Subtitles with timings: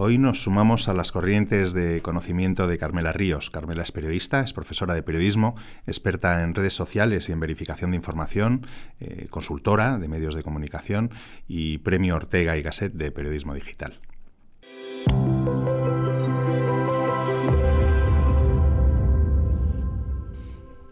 [0.00, 3.50] Hoy nos sumamos a las corrientes de conocimiento de Carmela Ríos.
[3.50, 5.56] Carmela es periodista, es profesora de periodismo,
[5.88, 8.64] experta en redes sociales y en verificación de información,
[9.00, 11.10] eh, consultora de medios de comunicación
[11.48, 13.98] y premio Ortega y Gasset de periodismo digital.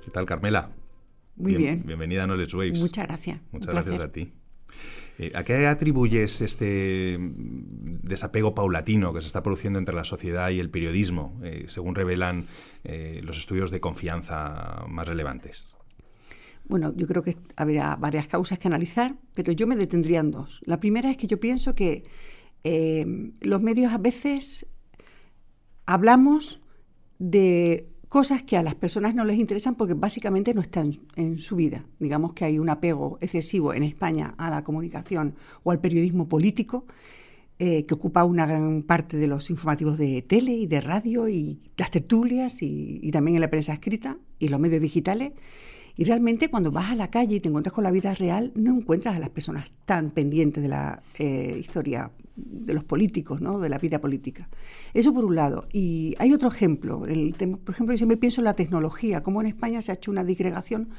[0.05, 0.73] ¿Qué tal, Carmela?
[1.37, 1.85] Muy bien.
[1.87, 2.81] Bienvenida a Knowledge Waves.
[2.81, 3.41] Muchas gracias.
[3.53, 4.33] Muchas gracias a ti.
[5.19, 10.61] Eh, ¿A qué atribuyes este desapego paulatino que se está produciendo entre la sociedad y
[10.61, 12.47] el periodismo, eh, según revelan
[12.85, 15.75] eh, los estudios de confianza más relevantes?
[16.69, 20.61] Bueno, yo creo que habría varias causas que analizar, pero yo me detendría en dos.
[20.67, 22.05] La primera es que yo pienso que
[23.43, 24.67] los medios a veces
[25.87, 26.61] hablamos
[27.21, 31.57] de cosas que a las personas no les interesan porque básicamente no están en su
[31.57, 31.85] vida.
[31.99, 36.87] Digamos que hay un apego excesivo en España a la comunicación o al periodismo político
[37.59, 41.59] eh, que ocupa una gran parte de los informativos de tele y de radio y
[41.79, 45.33] las tertulias y, también en la prensa escrita y los medios digitales.
[45.97, 48.77] Y realmente cuando vas a la calle y te encuentras con la vida real, no
[48.77, 53.59] encuentras a las personas tan pendientes de la eh, historia de los políticos, ¿no?
[53.61, 54.49] de la vida política.
[54.93, 55.67] Eso por un lado.
[55.73, 57.07] Y hay otro ejemplo.
[57.07, 60.11] El por ejemplo, yo siempre pienso en la tecnología, cómo en España se ha hecho
[60.11, 60.91] una disgregación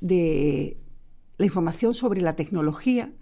[0.00, 0.78] de
[1.38, 3.12] la información sobre la tecnología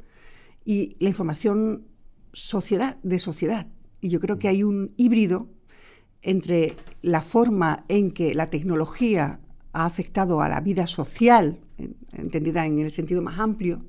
[0.64, 1.86] y la información
[2.33, 3.69] sociedad, de sociedad.
[4.02, 5.48] Y yo creo que hay un híbrido
[6.20, 9.41] entre la forma en que la tecnología
[9.75, 11.58] ha afectado a la vida social,
[12.12, 13.84] entendida en el sentido más amplio,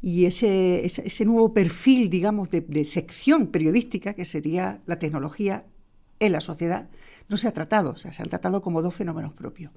[0.00, 5.64] y ese, ese, nuevo perfil, digamos, de, de, sección periodística, que sería la tecnología
[6.18, 6.88] en la sociedad,
[7.28, 9.70] no se ha tratado, o sea, se han tratado como dos fenómenos propios.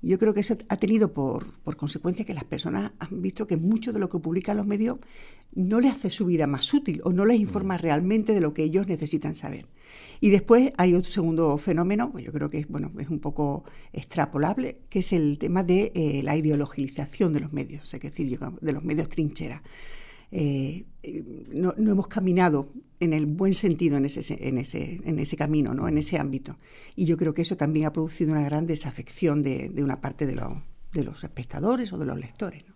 [0.00, 1.44] Y yo creo que eso ha tenido por,
[1.76, 4.98] consecuencia que las personas han visto que mucho de lo que publican los medios
[5.54, 7.80] no les hace su vida más útil o no les informa mm.
[7.80, 9.66] realmente de lo que ellos necesitan saber.
[10.20, 14.80] Y después hay otro segundo fenómeno, pues yo creo que bueno, es un poco extrapolable,
[14.88, 18.84] que es el tema de eh, la ideologización de los medios, es decir, de los
[18.84, 19.62] medios trinchera.
[20.30, 20.84] Eh,
[21.52, 25.88] no, hemos caminado en el buen sentido en ese, en ese, en ese camino, ¿no?
[25.88, 26.56] en ese ámbito.
[26.96, 30.34] Y yo creo que eso también ha producido una gran desafección de, una parte de,
[30.92, 32.66] de, los espectadores o de los lectores.
[32.68, 32.74] ¿no?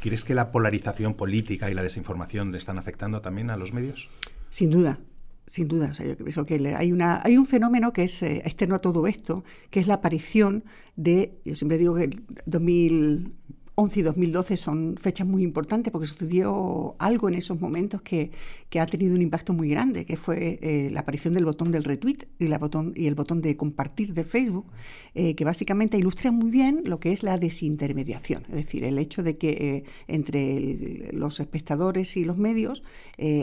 [0.00, 4.08] ¿Crees que la polarización política y la desinformación le están afectando también a los medios?
[4.50, 5.00] Sin duda,
[5.46, 5.88] sin duda.
[5.90, 8.80] O sea, yo creo que hay, una, hay un fenómeno que es eh, externo a
[8.80, 10.64] todo esto, que es la aparición
[10.96, 13.34] de, yo siempre digo que el 2000,
[13.76, 18.30] 11 y 2012 son fechas muy importantes porque sucedió algo en esos momentos que,
[18.78, 22.26] ha tenido un impacto muy grande, que fue eh, la aparición del botón del retweet
[22.40, 24.66] y, la botón, y el botón de compartir de Facebook,
[25.14, 29.22] eh, que básicamente ilustra muy bien lo que es la desintermediación, es decir, el hecho
[29.22, 32.82] de que eh, entre los espectadores y los medios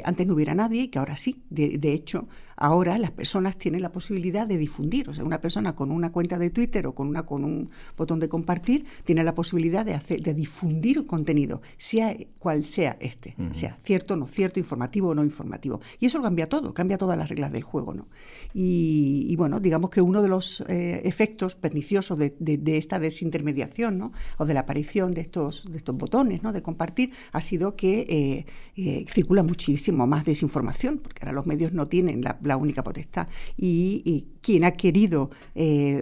[0.03, 1.43] antes no hubiera nadie y que ahora sí.
[1.49, 2.27] De, de, hecho,
[2.57, 6.37] ahora las personas tienen la posibilidad de difundir, o sea, una persona con una cuenta
[6.37, 10.20] de Twitter o con, una, con un botón de compartir tiene la posibilidad de hacer
[10.21, 15.15] de difundir un contenido, sea cual sea este, sea cierto o no cierto, informativo o
[15.15, 15.81] no informativo.
[15.99, 17.93] Y eso cambia todo, cambia todas las reglas del juego.
[17.93, 18.07] ¿no?
[18.53, 24.11] Y, bueno, digamos que uno de los eh, efectos perniciosos de, esta desintermediación ¿no?
[24.37, 26.53] o de la aparición de estos, de estos botones ¿no?
[26.53, 28.45] de compartir ha sido que eh,
[28.75, 33.27] eh, circula muchísimo más desinformación, porque ahora los medios no tienen la, única potestad.
[33.57, 35.29] Y, quien ha querido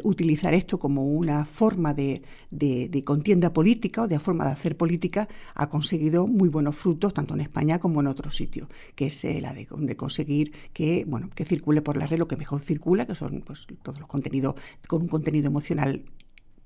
[0.04, 5.28] utilizar esto como una forma de, de contienda política o de forma de hacer política
[5.56, 9.42] ha conseguido muy buenos frutos, tanto en España como en otros sitios, que es eh,
[9.42, 13.16] la de, conseguir que, bueno, que circule por la red lo que mejor circula, que
[13.16, 14.56] son pues, todos los contenidos
[14.88, 16.04] con un contenido emocional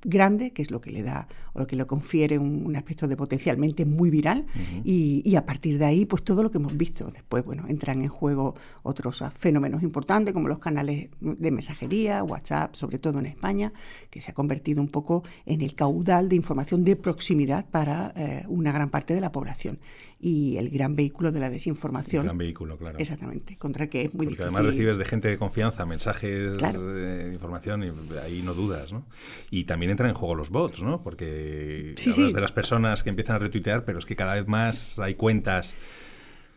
[0.03, 3.15] grande, que es lo que le da o lo que le confiere un, aspecto de
[3.15, 4.45] potencialmente muy viral,
[4.83, 7.09] y, a partir de ahí, pues todo lo que hemos visto.
[7.11, 12.99] Después, bueno, entran en juego otros fenómenos importantes como los canales de mensajería, WhatsApp, sobre
[12.99, 13.73] todo en España,
[14.09, 18.43] que se ha convertido un poco en el caudal de información de proximidad para eh,
[18.47, 19.79] una gran parte de la población
[20.19, 22.21] y el gran vehículo de la desinformación.
[22.21, 22.97] El gran vehículo, claro.
[22.97, 24.55] Exactamente, contra que es muy Porque difícil.
[24.55, 27.91] Además recibes de gente de confianza mensajes de información y
[28.23, 29.05] ahí no dudas, ¿no?
[29.51, 31.01] Y también entran en juego los bots, ¿no?
[31.01, 34.47] Porque sí, hablas de las personas que empiezan a retuitear, pero es que cada vez
[34.47, 35.77] más hay cuentas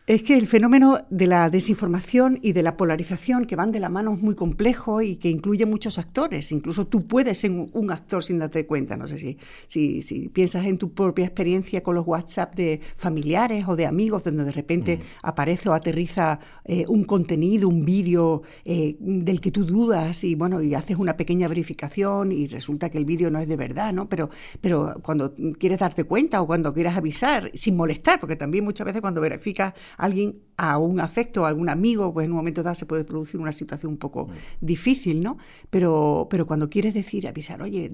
[0.07, 3.89] es que el fenómeno de la desinformación y de la polarización que van de la
[3.89, 6.53] mano es muy complejo y que incluye muchos actores.
[6.53, 8.95] Incluso tú puedes ser un actor sin darte cuenta.
[8.95, 13.75] No sé si, si, piensas en tu propia experiencia con los WhatsApp de familiares o
[13.75, 15.01] de amigos, donde de repente mm.
[15.23, 20.61] aparece o aterriza eh, un contenido, un vídeo eh, del que tú dudas y bueno,
[20.61, 24.07] y haces una pequeña verificación y resulta que el vídeo no es de verdad, ¿no?
[24.07, 24.29] Pero,
[24.61, 29.01] pero cuando quieres darte cuenta o cuando quieras avisar, sin molestar, porque también muchas veces
[29.01, 32.87] cuando verificas alguien a un afecto, a algún amigo, pues en un momento dado se
[32.87, 34.27] puede producir una situación un poco
[34.59, 35.37] difícil, ¿no?
[35.69, 37.91] Pero, pero cuando quieres decir, avisar, oye,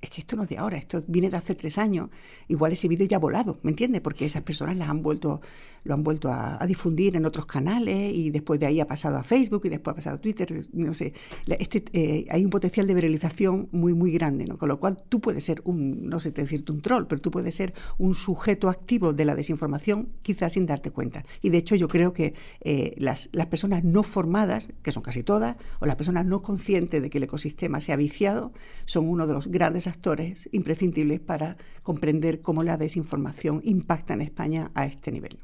[0.00, 2.10] es que esto no es de ahora, esto viene de hace tres años,
[2.46, 4.00] igual ese vídeo ya ha volado, ¿me entiendes?
[4.00, 5.40] Porque esas personas las han vuelto,
[5.82, 9.22] lo han vuelto a, difundir en otros canales y después de ahí ha pasado a
[9.22, 11.12] Facebook y después ha pasado a Twitter, no sé.
[11.46, 14.56] Este, eh, hay un potencial de viralización muy, muy grande, ¿no?
[14.56, 17.54] Con lo cual tú puedes ser un, no sé decirte un troll, pero tú puedes
[17.54, 21.24] ser un sujeto activo de la desinformación quizás sin darte cuenta.
[21.42, 25.22] Y de hecho yo creo que eh, las, las personas no formadas, que son casi
[25.22, 28.52] todas, o las personas no conscientes de que el ecosistema se ha viciado,
[28.84, 34.70] son uno de los grandes actores imprescindibles para comprender cómo la desinformación impacta en España
[34.74, 35.38] a este nivel.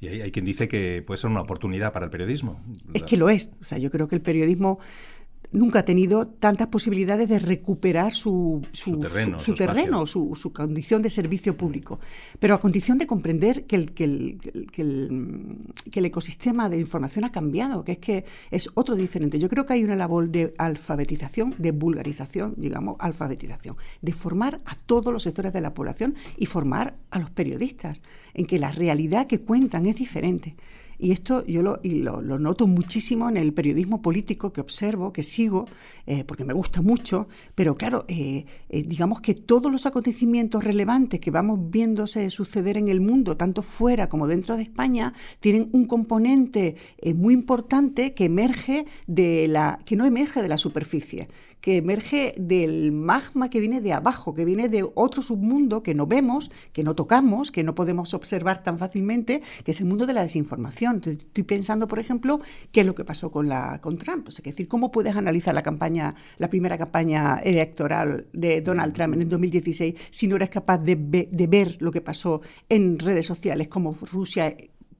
[0.00, 2.60] Y hay, hay, quien dice que puede ser una oportunidad para el periodismo.
[2.92, 3.52] Es que lo es.
[3.60, 4.78] O sea, yo creo que el periodismo
[5.54, 8.60] nunca ha tenido tantas posibilidades de recuperar su,
[9.00, 12.00] terreno, su, terreno su, condición de servicio público,
[12.38, 14.40] pero a condición de comprender que el, que, el,
[14.70, 14.82] que,
[16.00, 19.38] el, ecosistema de información ha cambiado, que es que es otro diferente.
[19.38, 24.74] Yo creo que hay una labor de alfabetización, de vulgarización, digamos, alfabetización, de formar a
[24.74, 28.02] todos los sectores de la población y formar a los periodistas
[28.34, 30.56] en que la realidad que cuentan es diferente.
[30.98, 35.66] Y esto yo lo, lo, noto muchísimo en el periodismo político que observo, que sigo,
[36.06, 41.20] eh, porque me gusta mucho, pero claro, eh, eh, digamos que todos los acontecimientos relevantes
[41.20, 45.86] que vamos viéndose suceder en el mundo, tanto fuera como dentro de España, tienen un
[45.86, 46.76] componente
[47.14, 51.28] muy importante que emerge de la, que no emerge de la superficie,
[51.64, 56.06] que emerge del magma que viene de abajo, que viene de otro submundo que no
[56.06, 60.12] vemos, que no tocamos, que no podemos observar tan fácilmente, que es el mundo de
[60.12, 61.00] la desinformación.
[61.06, 62.38] estoy pensando, por ejemplo,
[62.70, 64.28] qué es lo que pasó con, la, con Trump.
[64.28, 69.22] es decir, ¿cómo puedes analizar la campaña, la primera campaña electoral de Donald Trump en
[69.22, 73.68] el 2016 si no eres capaz de, de ver lo que pasó en redes sociales,
[73.68, 74.54] como Rusia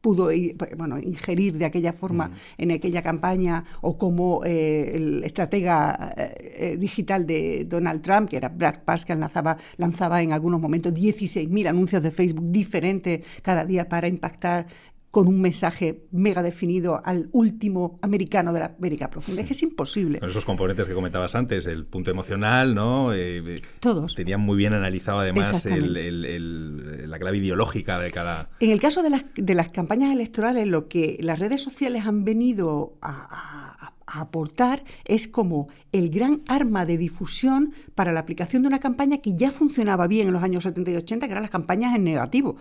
[0.04, 0.28] pudo
[0.76, 2.32] bueno, ingerir de aquella forma mm.
[2.58, 8.50] en aquella campaña, o como eh, el estratega eh, digital de Donald Trump, que era
[8.50, 14.06] Brad Parscale, lanzaba, lanzaba en algunos momentos 16.000 anuncios de Facebook diferentes cada día para
[14.06, 14.66] impactar
[15.14, 19.42] con un mensaje mega definido al último americano de la América Profunda.
[19.42, 20.18] Es que es imposible.
[20.18, 23.12] Con esos componentes que comentabas antes, el punto emocional, ¿no?
[23.12, 24.16] Eh, eh, Todos.
[24.16, 28.50] Tenían muy bien analizado además la clave ideológica de cada...
[28.58, 32.24] En el caso de las, de las campañas electorales, lo que las redes sociales han
[32.24, 38.68] venido a, a aportar es como el gran arma de difusión para la aplicación de
[38.68, 41.50] una campaña que ya funcionaba bien en los años 70 y 80, que eran las
[41.50, 42.56] campañas en negativo.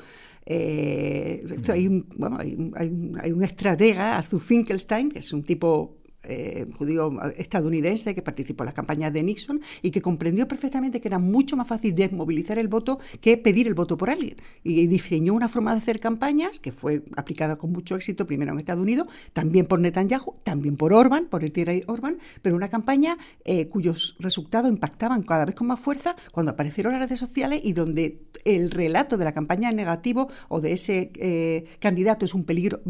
[0.45, 6.65] Eh, hay, un, bueno, hay, hay, un estratega, Arthur Finkelstein, que es un tipo eh,
[6.77, 11.19] judío estadounidense que participó en las campañas de Nixon y que comprendió perfectamente que era
[11.19, 14.37] mucho más fácil desmovilizar el voto que pedir el voto por alguien.
[14.63, 18.59] Y diseñó una forma de hacer campañas que fue aplicada con mucho éxito primero en
[18.59, 23.17] Estados Unidos, también por Netanyahu, también por Orban, por el Tierra Orban, pero una campaña
[23.45, 27.73] eh, cuyos resultados impactaban cada vez con más fuerza cuando aparecieron las redes sociales y
[27.73, 32.81] donde el relato de la campaña negativo o de ese eh, candidato es un peligro.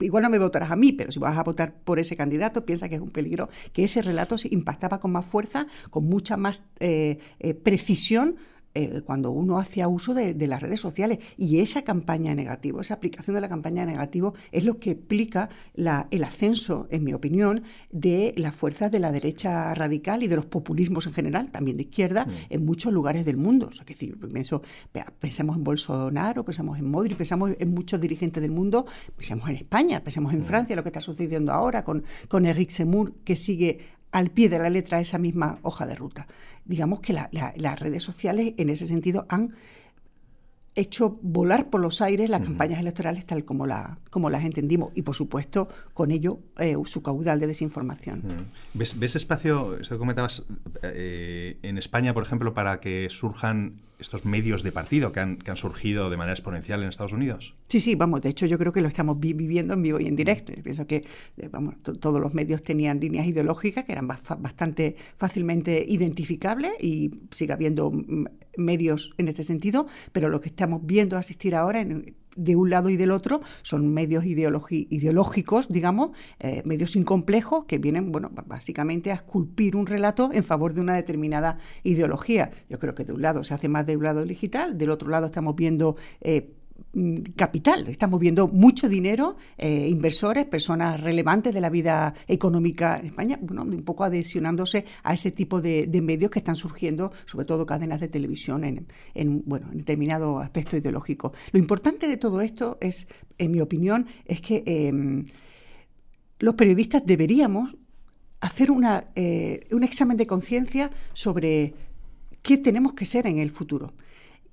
[0.00, 2.66] igual no me votarás a mí, pero si vas a votar por ese candidato, candidato
[2.66, 6.64] piensa que es un peligro, que ese relato impactaba con más fuerza, con mucha más
[6.80, 8.36] eh, eh, precisión
[8.76, 11.18] eh, cuando uno hacía uso de, las redes sociales.
[11.38, 16.24] Y esa campaña negativa, esa aplicación de la campaña negativo es lo que explica el
[16.24, 21.06] ascenso, en mi opinión, de las fuerzas de la derecha radical y de los populismos
[21.06, 22.30] en general, también de izquierda, mm.
[22.50, 23.68] en muchos lugares del mundo.
[23.68, 24.60] O sea, que pienso,
[25.18, 28.84] pensemos en Bolsonaro, pensamos en Modri, pensamos en muchos dirigentes del mundo,
[29.16, 30.44] pensemos en España, pensemos en mm.
[30.44, 34.58] Francia, lo que está sucediendo ahora con, con Eric Zemmour, que sigue al pie de
[34.58, 36.26] la letra esa misma hoja de ruta.
[36.66, 39.54] Digamos que las redes sociales en ese sentido han
[40.76, 44.92] hecho volar por los aires las campañas electorales tal como, la, como las entendimos.
[44.94, 48.22] Y por supuesto con ello eh, su caudal de desinformación.
[48.74, 50.44] ¿Ves, ¿Ves, espacio, esto que comentabas,
[50.82, 55.50] eh, en España, por ejemplo, para que surjan estos medios de partido que han, que
[55.50, 57.54] han, surgido de manera exponencial en Estados Unidos?
[57.68, 60.16] Sí, sí, vamos, de hecho yo creo que lo estamos viviendo en vivo y en
[60.16, 60.52] directo.
[60.62, 60.96] Pienso que
[61.36, 67.52] eh, vamos, todos los medios tenían líneas ideológicas que eran bastante fácilmente identificables y sigue
[67.52, 67.92] habiendo
[68.56, 71.84] medios en este sentido, pero lo que estamos viendo asistir ahora
[72.36, 78.12] de un lado y del otro son medios ideológicos, digamos, eh, medios incomplejos que vienen,
[78.12, 82.50] bueno, básicamente a esculpir un relato en favor de una determinada ideología.
[82.68, 85.10] Yo creo que de un lado se hace más de un lado digital, del otro
[85.10, 86.55] lado estamos viendo eh,
[87.36, 93.38] capital, está moviendo mucho dinero, eh, inversores, personas relevantes de la vida económica en España,
[93.40, 98.00] bueno, un poco adhesionándose a ese tipo de, medios que están surgiendo, sobre todo cadenas
[98.00, 101.32] de televisión, en, en, bueno, en determinado aspecto ideológico.
[101.52, 105.26] Lo importante de todo esto es, en mi opinión, es que em,
[106.38, 107.76] los periodistas deberíamos
[108.40, 111.74] hacer una, eh, un examen de conciencia sobre
[112.42, 113.92] qué tenemos que ser en el futuro.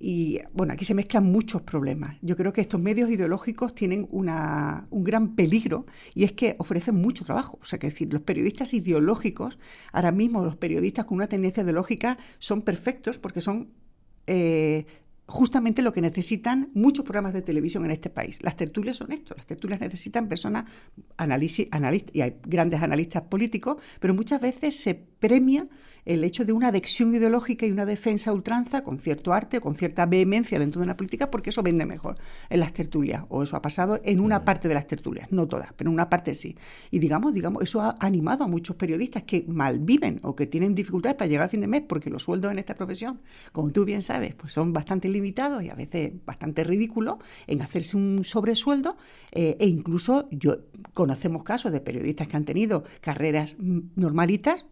[0.06, 2.18] Y bueno, aquí se mezclan muchos problemas.
[2.20, 6.96] Yo creo que estos medios ideológicos tienen una, un gran peligro y es que ofrecen
[6.96, 7.58] mucho trabajo.
[7.62, 9.58] O sea, que decir, los periodistas ideológicos,
[9.92, 13.70] ahora mismo los periodistas con una tendencia ideológica son perfectos porque son
[14.26, 14.84] eh,
[15.24, 18.42] justamente lo que necesitan muchos programas de televisión en este país.
[18.42, 20.66] Las tertulias son esto, las tertulias necesitan personas,
[21.16, 21.70] analistas,
[22.12, 25.66] y hay grandes analistas políticos, pero muchas veces se premia
[26.04, 29.60] el hecho de una adhesión ideológica y una defensa a ultranza con cierto arte o
[29.60, 32.16] con cierta vehemencia dentro de una política, porque eso vende mejor
[32.50, 35.72] en las tertulias, o eso ha pasado en una parte de las tertulias, no todas,
[35.74, 36.56] pero en una parte sí.
[36.90, 41.16] Y digamos, digamos, eso ha animado a muchos periodistas que malviven o que tienen dificultades
[41.16, 43.20] para llegar al fin de mes, porque los sueldos en esta profesión,
[43.52, 47.96] como tú bien sabes, pues son bastante limitados y a veces bastante ridículos en hacerse
[47.96, 48.96] un sobresueldo,
[49.32, 50.58] eh, e incluso yo
[50.92, 54.66] conocemos casos de periodistas que han tenido carreras mm, normalitas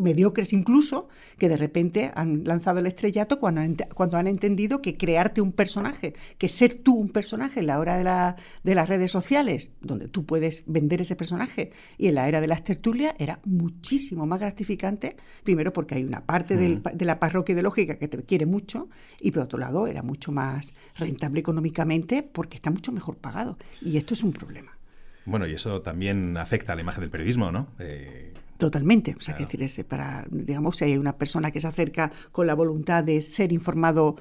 [0.00, 4.96] mediocres incluso, que de repente han lanzado el estrellato cuando han, cuando han entendido que
[4.96, 8.88] crearte un personaje, que ser tú un personaje en la hora de, la, de las
[8.88, 13.14] redes sociales, donde tú puedes vender ese personaje, y en la era de las tertulias
[13.18, 16.82] era muchísimo más gratificante, primero porque hay una parte mm.
[16.96, 18.88] de la parroquia ideológica que te quiere mucho,
[19.20, 23.58] y por otro lado era mucho más rentable económicamente porque está mucho mejor pagado.
[23.82, 24.76] Y esto es un problema.
[25.24, 27.68] Bueno, y eso también afecta a la imagen del periodismo, ¿no?
[27.78, 29.16] Eh, Totalmente.
[29.18, 32.46] O sea, que decir, ese para, digamos, si hay una persona que se acerca con
[32.46, 34.16] la voluntad de ser informado,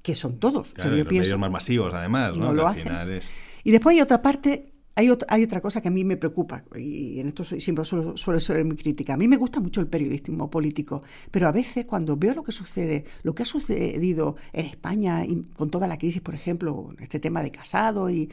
[0.00, 0.72] que son todos.
[0.74, 2.52] Claro, los medios más masivos, además, ¿no?
[2.52, 2.88] lo hacen.
[3.64, 7.28] Y después hay otra parte hay, otra cosa que a mí me preocupa, y en
[7.28, 9.14] esto siempre suelo, ser muy crítica.
[9.14, 12.52] A mí me gusta mucho el periodismo político, pero a veces cuando veo lo que
[12.52, 15.24] sucede, lo que ha sucedido en España
[15.56, 18.30] con toda la crisis, por ejemplo, este tema de casado y,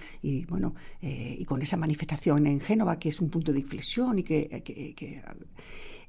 [0.50, 4.24] bueno, eh, y con esa manifestación en Génova, que es un punto de inflexión y
[4.24, 4.64] que,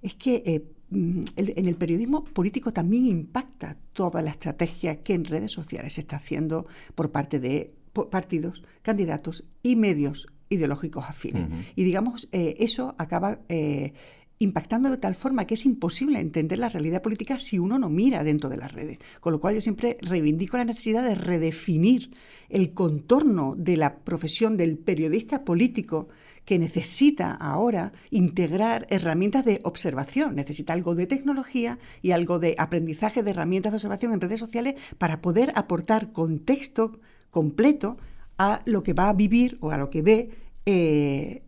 [0.02, 5.24] es que eh, mm, en el periodismo político también impacta toda la estrategia que en
[5.24, 7.74] redes sociales se está haciendo por parte de
[8.10, 11.48] partidos, candidatos y medios ideológicos afines.
[11.76, 13.92] Y digamos, eh, eso acaba eh,
[14.38, 18.22] impactando de tal forma que es imposible entender la realidad política si uno no mira
[18.22, 18.98] dentro de las redes.
[19.20, 22.10] Con lo cual yo siempre reivindico la necesidad de redefinir
[22.48, 26.08] el contorno de la profesión del periodista político
[26.44, 33.22] que necesita ahora integrar herramientas de observación, necesita algo de tecnología y algo de aprendizaje
[33.22, 37.00] de herramientas de observación en redes sociales para poder aportar contexto
[37.30, 37.98] completo
[38.38, 40.30] a lo que va a vivir o a lo que ve
[40.64, 41.42] eh,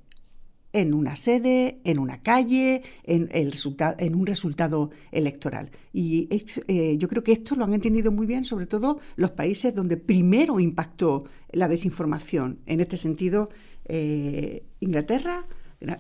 [0.73, 3.55] en una sede, en una calle, en, el
[3.99, 5.71] en un resultado electoral.
[5.93, 6.29] Y
[6.69, 9.97] eh, yo creo que esto lo han entendido muy bien, sobre todo los países donde
[9.97, 12.61] primero impactó la desinformación.
[12.67, 13.49] En este sentido,
[13.87, 15.47] eh, Inglaterra,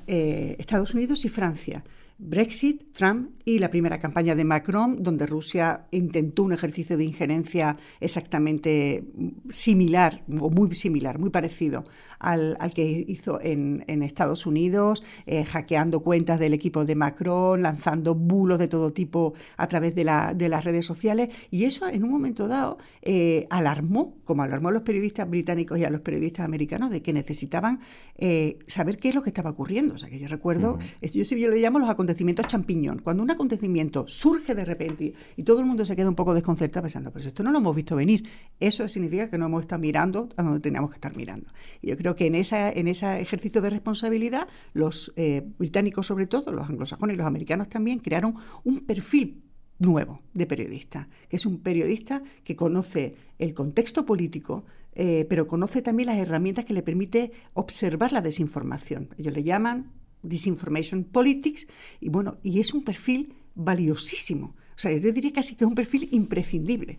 [0.06, 1.82] Estados Unidos y Francia.
[2.22, 7.78] Brexit, Trump y la primera campaña de Macron, donde Rusia intentó un ejercicio de injerencia
[7.98, 9.04] exactamente
[9.48, 11.86] similar, o muy similar, muy parecido
[12.18, 18.58] al, que hizo en, Estados Unidos, eh, hackeando cuentas del equipo de Macron, lanzando bulos
[18.58, 21.34] de todo tipo a través de, las redes sociales.
[21.50, 25.84] Y eso en un momento dado eh, alarmó, como alarmó a los periodistas británicos y
[25.84, 27.80] a los periodistas americanos, de que necesitaban
[28.18, 29.94] eh, saber qué es lo que estaba ocurriendo.
[29.94, 32.09] O sea, que yo recuerdo, yo, yo lo llamo los acontecimientos
[32.46, 33.00] champiñón.
[33.00, 36.82] Cuando un acontecimiento surge de repente y todo el mundo se queda un poco desconcertado
[36.82, 40.28] pensando, pues esto no lo hemos visto venir, eso significa que no hemos estado mirando
[40.36, 41.50] a donde teníamos que estar mirando.
[41.80, 46.26] Y yo creo que en, esa, en ese ejercicio de responsabilidad, los eh, británicos sobre
[46.26, 49.42] todo, los anglosajones y los americanos también, crearon un perfil
[49.78, 54.64] nuevo de periodista, que es un periodista que conoce el contexto político,
[54.94, 59.08] eh, pero conoce también las herramientas que le permite observar la desinformación.
[59.16, 59.90] Ellos le llaman
[60.22, 61.66] Disinformation Politics,
[62.00, 64.54] y bueno, y es un perfil valiosísimo.
[64.76, 66.98] O sea, yo diría casi que es un perfil imprescindible.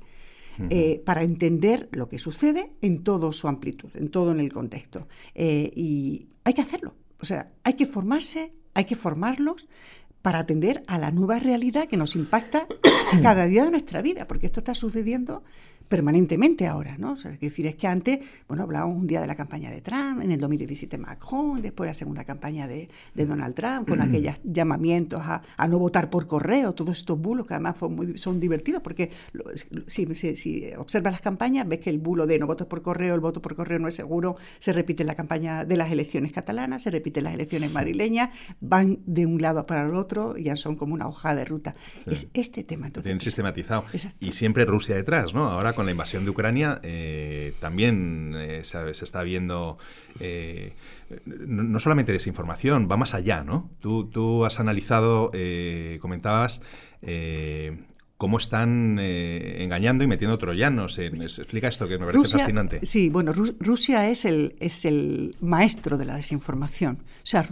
[0.69, 5.07] Eh, para entender lo que sucede en toda su amplitud, en todo en el contexto.
[5.33, 6.93] Eh, y hay que hacerlo.
[7.19, 9.69] O sea, hay que formarse, hay que formarlos
[10.21, 12.67] para atender a la nueva realidad que nos impacta
[13.23, 15.43] cada día de nuestra vida, porque esto está sucediendo
[15.91, 17.15] permanentemente ahora, ¿no?
[17.15, 20.31] es decir, es que antes, bueno, hablábamos un día de la campaña de Trump, en
[20.31, 25.79] el 2017 Macron, después la segunda campaña de, Donald Trump, con aquellos llamamientos a, no
[25.79, 27.75] votar por correo, todos estos bulos que además
[28.15, 29.11] son divertidos, porque
[29.85, 30.05] si,
[30.77, 33.55] observas las campañas, ves que el bulo de no votes por correo, el voto por
[33.55, 37.19] correo no es seguro, se repite en la campaña de las elecciones catalanas, se repite
[37.19, 38.29] en las elecciones madrileñas,
[38.61, 41.75] van de un lado para el otro, ya son como una hoja de ruta.
[42.07, 42.87] Es este tema.
[42.87, 43.83] Entonces, Bien sistematizado.
[44.21, 45.43] Y siempre Rusia detrás, ¿no?
[45.43, 49.77] Ahora con la invasión de Ucrania eh, también eh, se, está viendo
[50.19, 50.73] eh,
[51.25, 53.69] no, solamente desinformación, va más allá, ¿no?
[53.81, 55.31] Tú, tú has analizado,
[55.99, 56.61] comentabas
[58.21, 60.99] cómo están eh, engañando y metiendo troyanos.
[60.99, 62.79] explica esto que me parece fascinante.
[62.85, 66.99] Sí, bueno, Rusia es el, es el maestro de la desinformación.
[67.01, 67.43] O sea,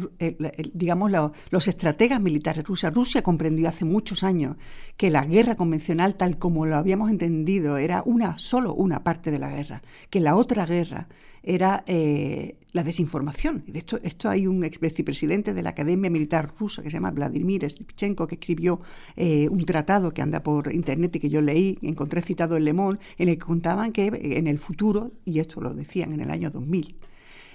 [0.75, 1.11] digamos,
[1.49, 2.93] los estrategas militares rusos.
[2.93, 4.57] Rusia comprendió hace muchos años
[4.95, 9.39] que la guerra convencional, tal como lo habíamos entendido, era una, solo una parte de
[9.39, 9.81] la guerra.
[10.11, 11.07] Que la otra guerra
[11.43, 13.63] era eh, la desinformación.
[13.67, 17.12] De esto, esto hay un ex vicepresidente de la Academia Militar Rusa que se llama
[17.12, 18.81] Vladimir Slipchenko, que escribió
[19.15, 22.74] eh, un tratado que anda por internet y que yo leí, encontré citado en Le
[22.74, 26.31] Monde, en el que contaban que en el futuro, y esto lo decían en el
[26.31, 26.96] año 2000,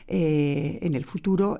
[0.06, 1.58] eh, en el futuro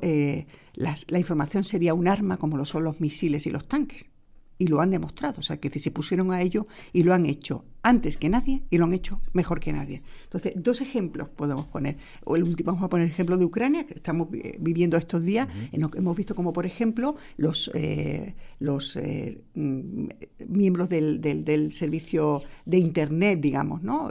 [0.76, 4.10] la información sería un arma como lo son los misiles y los tanques
[4.58, 5.40] y lo han demostrado.
[5.40, 8.78] O sea, que se pusieron a ello y lo han hecho antes que nadie y
[8.78, 10.02] lo han hecho mejor que nadie.
[10.24, 11.98] Entonces, dos ejemplos podemos poner.
[12.24, 15.48] O el último, vamos a poner el ejemplo de Ucrania, que estamos viviendo estos días.
[15.72, 20.06] hemos visto como, por ejemplo, los, eh, los eh, mm,
[20.48, 24.10] miembros del, del, del servicio de Internet, digamos, ¿no?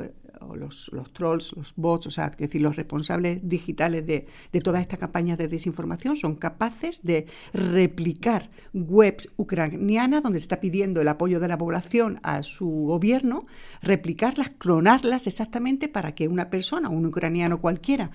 [0.56, 5.00] Los, trolls, los bots, o sea, es decir, los responsables digitales de, de todas estas
[5.00, 11.40] campañas de desinformación son capaces de replicar webs ucranianas donde se está pidiendo el apoyo
[11.40, 13.46] de la población a su gobierno,
[13.82, 18.12] replicarlas, clonarlas exactamente para que una persona, un ucraniano cualquiera,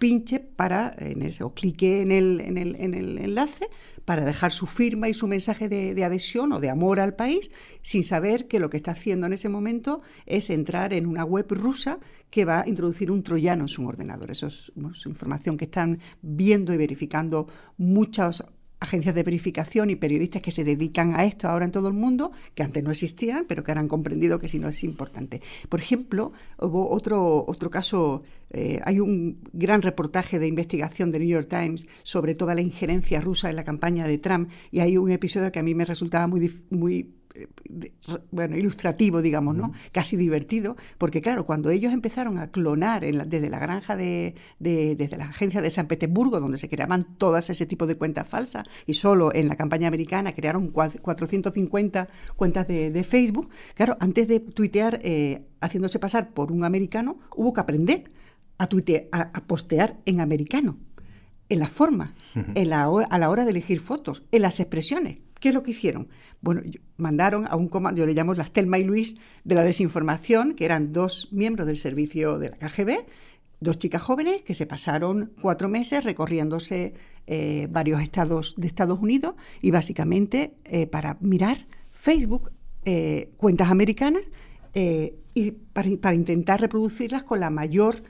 [0.00, 3.68] pinche para en ese, o clique en el, en, el, en el enlace
[4.04, 7.52] para dejar su firma y su mensaje de, adhesión o de amor al país,
[7.82, 11.46] sin saber que lo que está haciendo en ese momento es entrar en una web
[11.50, 14.32] rusa que va a introducir un troyano en su ordenador.
[14.32, 14.72] Eso es,
[15.06, 18.42] información que están viendo y verificando muchas
[18.80, 22.32] agencias de verificación y periodistas que se dedican a esto ahora en todo el mundo,
[22.54, 25.42] que antes no existían, pero que ahora han comprendido que si no es importante.
[25.68, 31.28] Por ejemplo, hubo otro, otro caso, eh, hay un gran reportaje de investigación de New
[31.28, 35.10] York Times sobre toda la injerencia rusa en la campaña de Trump y hay un
[35.10, 37.19] episodio que a mí me resultaba muy, muy
[38.30, 39.72] bueno, ilustrativo, digamos, ¿no?
[39.92, 45.26] Casi divertido, porque claro, cuando ellos empezaron a clonar desde la granja de, desde la
[45.26, 49.34] agencia de San Petersburgo, donde se creaban todas ese tipo de cuentas falsas, y solo
[49.34, 55.98] en la campaña americana crearon 450 cuentas de, Facebook, claro, antes de tuitear eh, haciéndose
[55.98, 58.10] pasar por un americano, hubo que aprender
[58.58, 60.78] a, tuitear, a postear en americano
[61.50, 65.18] en la forma, en la, a la hora de elegir fotos, en las expresiones.
[65.40, 66.08] ¿Qué es lo que hicieron?
[66.42, 66.62] Bueno,
[66.98, 70.66] mandaron a un comando, yo le llamo las Telma y Luis de la desinformación, que
[70.66, 73.06] eran dos miembros del servicio de la KGB,
[73.60, 76.94] dos chicas jóvenes que se pasaron cuatro meses recorriéndose
[77.26, 82.50] eh, varios estados de Estados Unidos y básicamente eh, para mirar Facebook,
[82.84, 84.28] eh, cuentas americanas,
[85.34, 88.04] y para, para intentar reproducirlas con la mayor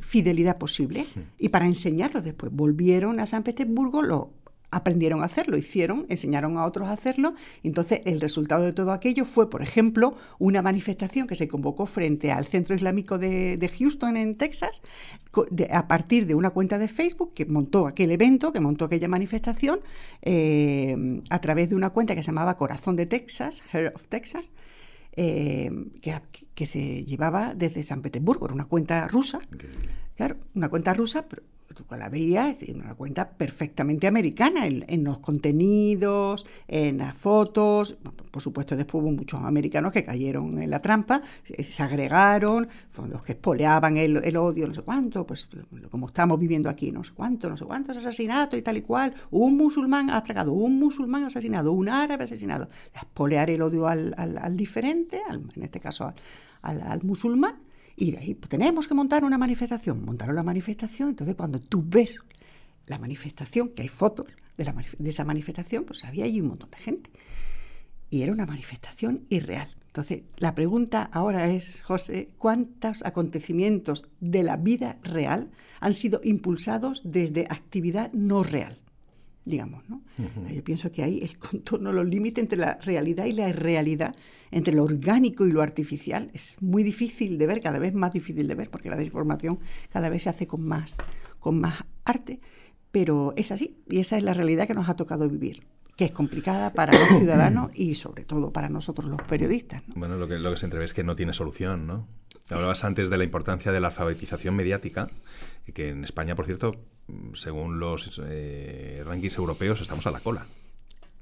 [0.00, 1.04] fidelidad posible
[1.38, 2.50] y para enseñarlo después.
[2.50, 4.39] Volvieron a San Petersburgo, lo
[4.70, 7.34] aprendieron a hacerlo, hicieron, enseñaron a otros a hacerlo.
[7.62, 12.30] Entonces, el resultado de todo aquello fue, por ejemplo, una manifestación que se convocó frente
[12.30, 14.82] al Centro Islámico de, Houston, en Texas,
[15.70, 19.80] a partir de una cuenta de Facebook que montó aquel evento, que montó aquella manifestación,
[20.22, 24.52] em, a través de una cuenta que se llamaba Corazón de Texas, Heart of Texas,
[25.14, 26.20] que,
[26.54, 29.40] que se llevaba desde San Petersburgo, era una cuenta rusa.
[30.16, 31.42] Claro, una cuenta rusa, pero
[31.74, 37.96] tú la veías, una cuenta perfectamente americana en, los contenidos, en las fotos.
[38.30, 43.22] Por supuesto, después hubo muchos americanos que cayeron en la trampa, se agregaron, fueron los
[43.22, 45.48] que espoleaban el, odio, no sé cuánto, pues
[45.90, 49.14] como estamos viviendo aquí, no sé cuánto, no sé cuántos asesinatos y tal y cual.
[49.30, 52.68] Un musulmán atragado, un musulmán asesinado, un árabe asesinado.
[52.94, 56.12] Espolear el odio al, diferente, en este caso
[56.62, 57.59] al musulmán
[58.00, 60.02] y de ahí pues, tenemos que montar una manifestación.
[60.02, 62.22] Montaron la manifestación, entonces cuando tú ves
[62.86, 67.10] la manifestación, que hay fotos de, esa manifestación, pues había ahí un montón de gente.
[68.08, 69.68] Y era una manifestación irreal.
[69.86, 77.02] Entonces, la pregunta ahora es, José, ¿cuántos acontecimientos de la vida real han sido impulsados
[77.04, 78.80] desde actividad no real?
[79.44, 80.02] Digamos, ¿no?
[80.48, 84.14] Yo pienso que hay el contorno, los límites entre la realidad y la irrealidad,
[84.50, 88.46] entre lo orgánico y lo artificial, es muy difícil de ver, cada vez más difícil
[88.46, 89.58] de ver, porque la desinformación
[89.90, 90.98] cada vez se hace con más,
[91.38, 92.40] con más arte,
[92.90, 95.62] pero es así, y esa es la realidad que nos ha tocado vivir
[95.96, 99.82] que es complicada para los ciudadanos y sobre todo para nosotros los periodistas.
[99.94, 102.08] Bueno, lo que, lo que se entrevé es que no tiene solución, ¿no?
[102.50, 105.08] Hablabas antes de la importancia de la alfabetización mediática,
[105.72, 106.76] que en España, por cierto,
[107.34, 110.46] según los eh, rankings europeos, estamos a la cola.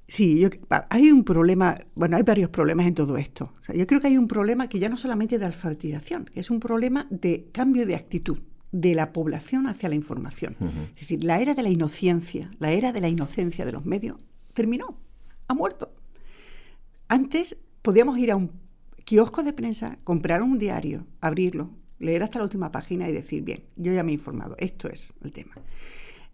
[0.06, 0.48] Sí, yo,
[0.88, 3.52] hay un problema, bueno, hay varios problemas en todo esto.
[3.74, 6.60] yo creo que hay un problema que ya no solamente de alfabetización, que es un
[6.60, 8.38] problema de cambio de actitud
[8.72, 10.56] de la población hacia la información.
[10.94, 14.16] Es decir, la era de la inocencia, la era de la inocencia de los medios
[14.54, 14.98] terminó,
[15.46, 15.92] ha muerto.
[17.06, 18.50] Antes podíamos ir a un
[19.08, 23.64] kiosco de prensa, comprar un diario, abrirlo, leer hasta la última página y decir, bien,
[23.74, 25.54] yo ya me he informado, esto es el tema.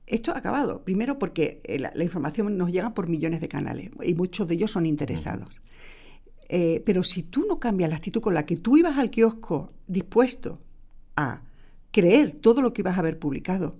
[0.08, 4.14] Esto ha acabado, primero porque eh, la, información nos llega por millones de canales y
[4.14, 5.62] muchos de ellos son interesados.
[6.48, 9.72] Eh, pero si tú no cambias la actitud con la que tú ibas al kiosco
[9.86, 10.58] dispuesto
[11.14, 11.42] a
[11.92, 13.70] creer todo lo que ibas a haber publicado,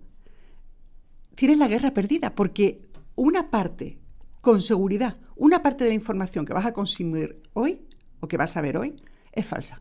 [1.34, 2.80] tienes la guerra perdida, porque
[3.16, 3.98] una parte
[4.40, 7.80] con seguridad, una parte de la información que vas a consumir hoy
[8.24, 8.96] o que vas a ver hoy
[9.32, 9.80] es falsa.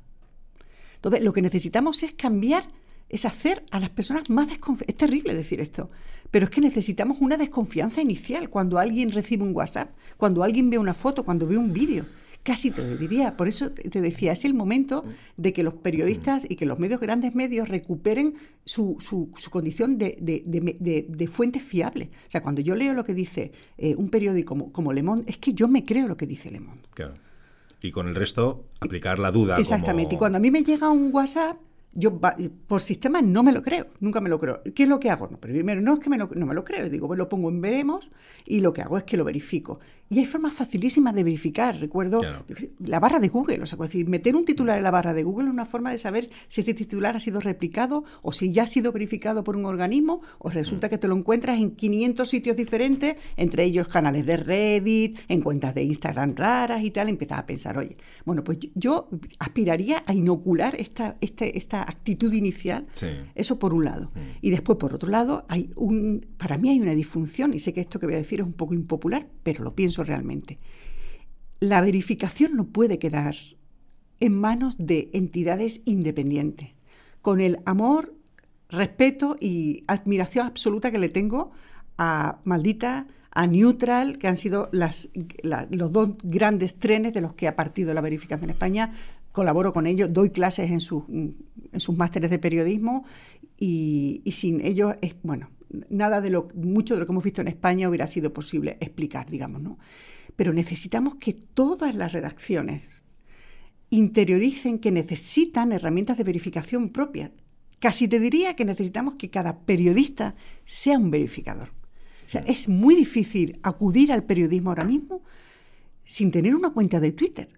[0.96, 2.64] Entonces, lo que necesitamos es cambiar,
[3.10, 4.90] es hacer a las personas más desconfiadas.
[4.90, 5.90] Es terrible decir esto,
[6.32, 10.78] pero es que necesitamos una desconfianza inicial cuando alguien recibe un WhatsApp, cuando alguien ve
[10.78, 12.06] una foto, cuando ve un vídeo.
[12.42, 15.06] Casi te diría, por eso te decía, es el momento
[15.38, 18.34] de que los periodistas y que los medios, grandes medios, recuperen
[18.66, 22.10] su, su, condición de, de, de, fuente fiable.
[22.28, 25.24] O sea, cuando yo leo lo que dice eh, un periódico como, como Le Monde,
[25.28, 26.84] es que yo me creo lo que dice Le Monde.
[26.94, 27.14] Claro.
[27.84, 29.58] Y con el resto, aplicar la duda.
[29.58, 30.16] Exactamente.
[30.16, 31.58] Y cuando a mí me llega un WhatsApp,
[31.94, 32.20] yo
[32.68, 34.62] por sistema no me lo creo, nunca me lo creo.
[34.76, 35.28] ¿Qué es lo que hago?
[35.28, 37.30] No, pero primero no es que me lo, no me lo creo, digo, pues lo
[37.30, 38.10] pongo en veremos
[38.46, 39.80] y lo que hago es que lo verifico.
[40.10, 41.76] Y hay formas facilísimas de verificar.
[41.80, 42.22] Recuerdo
[42.80, 45.48] la barra de Google, o sea, decir, meter un titular en la barra de Google
[45.48, 48.68] es una forma de saber si este titular ha sido replicado o si ya ha
[48.68, 53.16] sido verificado por un organismo o resulta que te lo encuentras en 500 sitios diferentes,
[53.38, 57.10] entre ellos canales de Reddit, en cuentas de Instagram raras y tal.
[57.10, 62.88] Empiezas a pensar, oye, bueno, pues yo aspiraría a inocular esta, este, esta actitud inicial.
[63.36, 64.10] Eso por un lado.
[64.42, 67.82] Y después, por otro lado, hay un, para mí hay una disfunción, y sé que
[67.82, 70.60] esto que voy a decir es un poco impopular, pero lo pienso realmente.
[71.60, 73.36] La verificación no puede quedar
[74.20, 76.70] en manos de entidades independientes,
[77.22, 78.16] con el amor,
[78.70, 81.52] respeto y admiración absoluta que le tengo
[81.98, 85.10] a Maldita, a Neutral, que han sido las,
[85.70, 88.94] los dos grandes trenes de los que ha partido la verificación en España.
[89.34, 91.36] Colaboro con ellos, doy clases en,
[91.72, 93.04] en sus másteres de periodismo
[93.58, 95.50] y, y, sin ellos, es, bueno,
[95.90, 99.30] nada de lo, mucho de lo que hemos visto en España hubiera sido posible explicar,
[99.30, 99.80] digamos, ¿no?
[100.36, 103.04] Pero necesitamos que todas las redacciones
[103.90, 107.32] interioricen que necesitan herramientas de verificación propias.
[107.80, 111.70] Casi te diría que necesitamos que cada periodista sea un verificador.
[111.70, 115.24] O sea, es muy difícil acudir al periodismo ahora mismo
[116.06, 117.50] sin tener una cuenta de Twitter,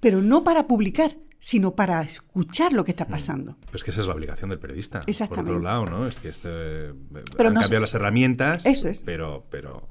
[0.00, 3.10] pero no para publicar, sino para escuchar lo que está mm.
[3.10, 3.56] pasando.
[3.70, 5.00] Pues que esa es la obligación del periodista.
[5.06, 5.52] Exactamente.
[5.52, 6.06] Por otro lado, ¿no?
[6.06, 6.48] Es que este,
[7.36, 9.00] pero han cambiado las herramientas, eso es.
[9.04, 9.88] pero, pero,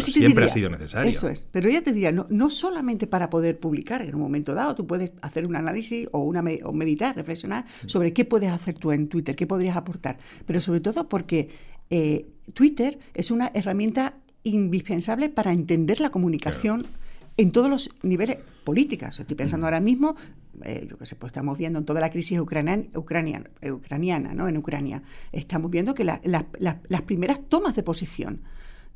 [0.00, 1.10] siempre ha sido necesario.
[1.10, 1.48] Eso es.
[1.50, 4.86] Pero ya te diría, no, no, solamente para poder publicar en un momento dado, tú
[4.86, 7.88] puedes hacer un análisis o, una, o meditar, reflexionar mm.
[7.88, 10.18] sobre qué puedes hacer tú en Twitter, qué podrías aportar.
[10.46, 11.48] Pero sobre todo porque
[11.90, 16.86] eh, Twitter es una herramienta indispensable para entender la comunicación
[17.36, 19.18] en todos los niveles políticos.
[19.18, 20.16] Estoy pensando ahora mismo,
[20.62, 24.48] eh, yo que sé, pues estamos viendo en toda la crisis ucraniana, ucraniana ¿no?
[24.48, 28.42] En Ucrania, estamos viendo que las primeras tomas de posición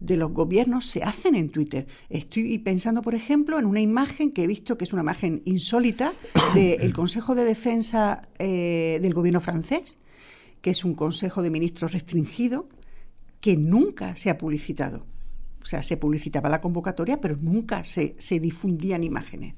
[0.00, 1.86] de los gobiernos se hacen en Twitter.
[2.10, 6.12] Estoy pensando, por ejemplo, en una imagen que he visto que es una imagen insólita
[6.54, 9.98] del Consejo de Defensa eh, del gobierno francés,
[10.60, 12.68] que es un Consejo de Ministros restringido,
[13.40, 15.06] que nunca se ha publicitado.
[15.64, 19.54] O sea, se publicitaba la convocatoria, pero nunca se, se difundían imágenes.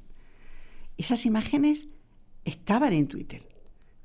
[0.96, 1.88] Esas imágenes
[2.44, 3.42] estaban en Twitter,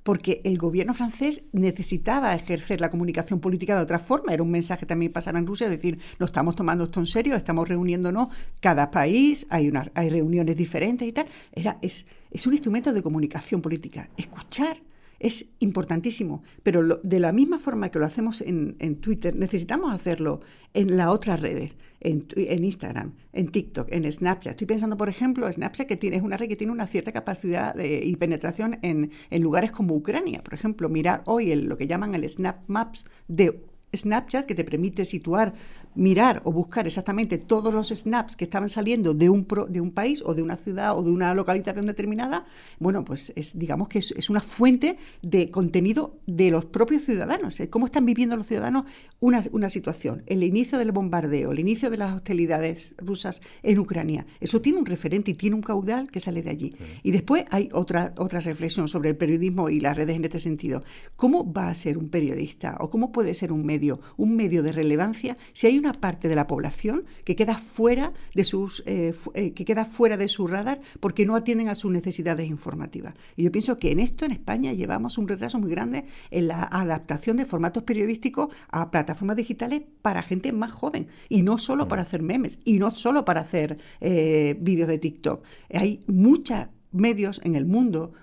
[0.01, 4.33] porque el gobierno francés necesitaba ejercer la comunicación política de otra forma.
[4.33, 7.69] Era un mensaje también pasar en Rusia, decir, no estamos tomando esto en serio, estamos
[7.69, 11.27] reuniéndonos cada país, hay, hay reuniones diferentes y tal.
[11.51, 14.09] Era, es, es un instrumento de comunicación política.
[14.17, 14.81] Escuchar
[15.21, 20.41] es importantísimo, pero de la misma forma que lo hacemos en, Twitter, necesitamos hacerlo
[20.73, 22.25] en las otras redes, en,
[22.63, 24.51] Instagram, en TikTok, en Snapchat.
[24.51, 27.75] Estoy pensando, por ejemplo, Snapchat, que tiene, es una red que tiene una cierta capacidad
[27.75, 30.41] de, y penetración en, lugares como Ucrania.
[30.43, 33.63] Por ejemplo, mirar hoy lo que llaman el Snap Maps de
[33.95, 35.53] Snapchat, que te permite situar
[35.95, 40.23] mirar o buscar exactamente todos los snaps que estaban saliendo de un, de un país
[40.25, 42.45] o de una ciudad o de una localización determinada,
[42.79, 47.69] bueno, pues es, digamos que es, una fuente de contenido de los propios ciudadanos, ¿eh?
[47.69, 48.85] cómo están viviendo los ciudadanos
[49.19, 54.25] una, una, situación, el inicio del bombardeo, el inicio de las hostilidades rusas en Ucrania.
[54.39, 56.75] Eso tiene un referente y tiene un caudal que sale de allí.
[57.03, 60.83] Y después hay otra, otra reflexión sobre el periodismo y las redes en este sentido.
[61.15, 64.71] ¿Cómo va a ser un periodista o cómo puede ser un medio, un medio de
[64.71, 69.53] relevancia si hay una parte de la población que queda fuera de sus eh, eh,
[69.53, 73.15] que queda fuera de su radar porque no atienden a sus necesidades informativas.
[73.35, 76.63] Y yo pienso que en esto en España llevamos un retraso muy grande en la
[76.63, 82.03] adaptación de formatos periodísticos a plataformas digitales para gente más joven y no solo para
[82.03, 85.43] hacer memes y no solo para hacer eh, vídeos de TikTok.
[85.73, 88.13] Hay muchos medios en el mundo,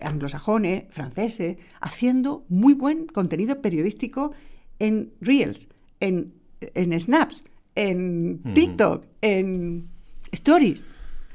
[0.00, 4.32] anglosajones, franceses, haciendo muy buen contenido periodístico
[4.78, 5.68] en Reels,
[6.00, 9.88] en en Snaps, en TikTok, en
[10.32, 10.88] Stories.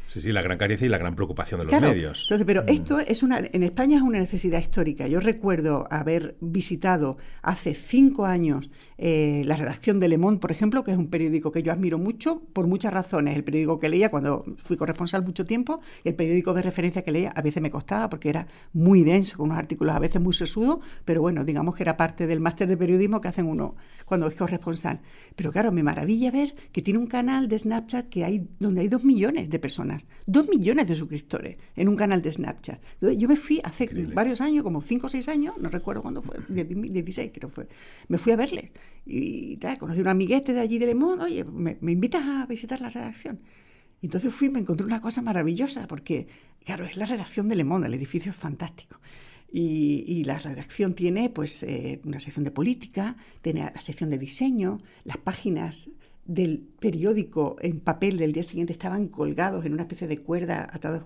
[0.08, 2.24] Sí, sí, la gran carencia y la gran preocupación de los medios.
[2.24, 2.70] Entonces, pero mm.
[2.70, 5.08] esto es una, en España es una necesidad histórica.
[5.08, 10.84] Yo recuerdo haber visitado hace cinco años eh, la redacción de Le Monde, por ejemplo,
[10.84, 13.36] que es un periódico que yo admiro mucho por muchas razones.
[13.36, 17.12] El periódico que leía cuando fui corresponsal mucho tiempo, y el periódico de referencia que
[17.12, 20.34] leía a veces me costaba porque era muy denso, con unos artículos a veces muy
[20.34, 23.74] sesudos, pero bueno, digamos que era parte del máster de periodismo que hacen uno
[24.06, 25.02] cuando es corresponsal.
[25.36, 28.88] Pero claro, me maravilla ver que tiene un canal de Snapchat que hay donde hay
[28.88, 29.80] dos millones de personas
[30.26, 32.82] Dos millones de suscriptores en un canal de Snapchat.
[33.18, 36.38] yo me fui hace varios años, como cinco o seis años, no recuerdo cuándo fue,
[36.50, 37.68] 16 creo fue,
[38.08, 38.72] me fui a verles.
[39.06, 42.46] Y, tal, conocí a un amiguete de allí de Le Monde, oye, ¿me, invitas a
[42.46, 43.40] visitar la redacción?
[44.02, 46.28] Y entonces fui y me encontré una cosa maravillosa, porque,
[46.64, 49.00] claro, es la redacción de Le Monde, el edificio es fantástico.
[49.52, 54.78] Y, la redacción tiene pues eh, una sección de política, tiene la sección de diseño,
[55.06, 55.90] las páginas
[56.30, 61.04] del periódico en papel del día siguiente estaban colgados en una especie de cuerda atados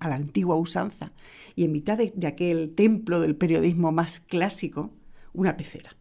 [0.00, 1.12] a la antigua usanza
[1.54, 4.90] y en mitad de, aquel templo del periodismo más clásico,
[5.32, 5.96] una pecera.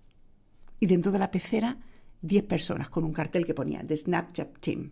[0.79, 1.77] Y dentro de la pecera,
[2.21, 4.91] 10 personas con un cartel que ponía The Snapchat Team.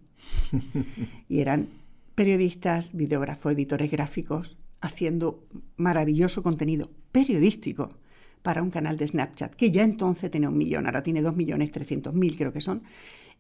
[1.30, 1.68] y eran
[2.16, 5.46] periodistas, videógrafos, editores gráficos, haciendo
[5.78, 7.90] maravilloso contenido periodístico
[8.42, 11.72] para un canal de Snapchat, que ya entonces tenía un millón, ahora tiene dos millones
[11.72, 12.84] trescientos mil creo que son,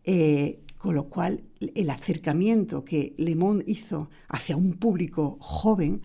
[0.05, 1.43] eh, con lo cual,
[1.75, 6.01] el acercamiento que Le Monde hizo hacia un público joven,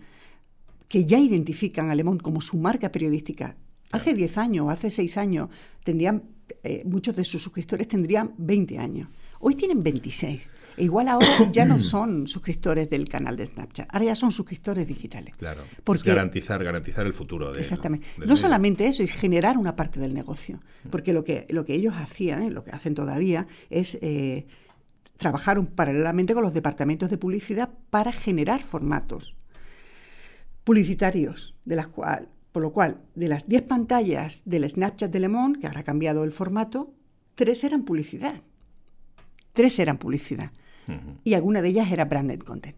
[0.87, 3.55] que ya identifican a Le Monde como su marca periodística,
[3.91, 5.49] hace 10 años, hace 6 años,
[5.83, 6.23] tendrían,
[6.63, 9.09] eh, muchos de sus suscriptores tendrían 20 años.
[9.39, 10.51] Hoy tienen 26.
[10.77, 14.87] E igual ahora ya no son suscriptores del canal de Snapchat, ahora ya son suscriptores
[14.87, 15.35] digitales.
[15.37, 15.63] Claro.
[15.83, 18.07] Porque, garantizar, garantizar el futuro de Exactamente.
[18.25, 20.59] no solamente eso, es generar una parte del negocio.
[20.89, 22.51] Porque lo que, lo que ellos hacían, ¿eh?
[22.51, 24.45] lo que hacen todavía, es eh,
[25.17, 29.35] trabajar paralelamente con los departamentos de publicidad para generar formatos
[30.69, 35.27] publicitarios, de las cual, por lo cual, de las 10 pantallas del Snapchat de Le
[35.27, 36.93] Monde, que ahora ha cambiado el formato,
[37.35, 38.41] tres eran publicidad.
[39.53, 40.51] Tres eran publicidad.
[41.23, 42.75] Y alguna de ellas era branded content.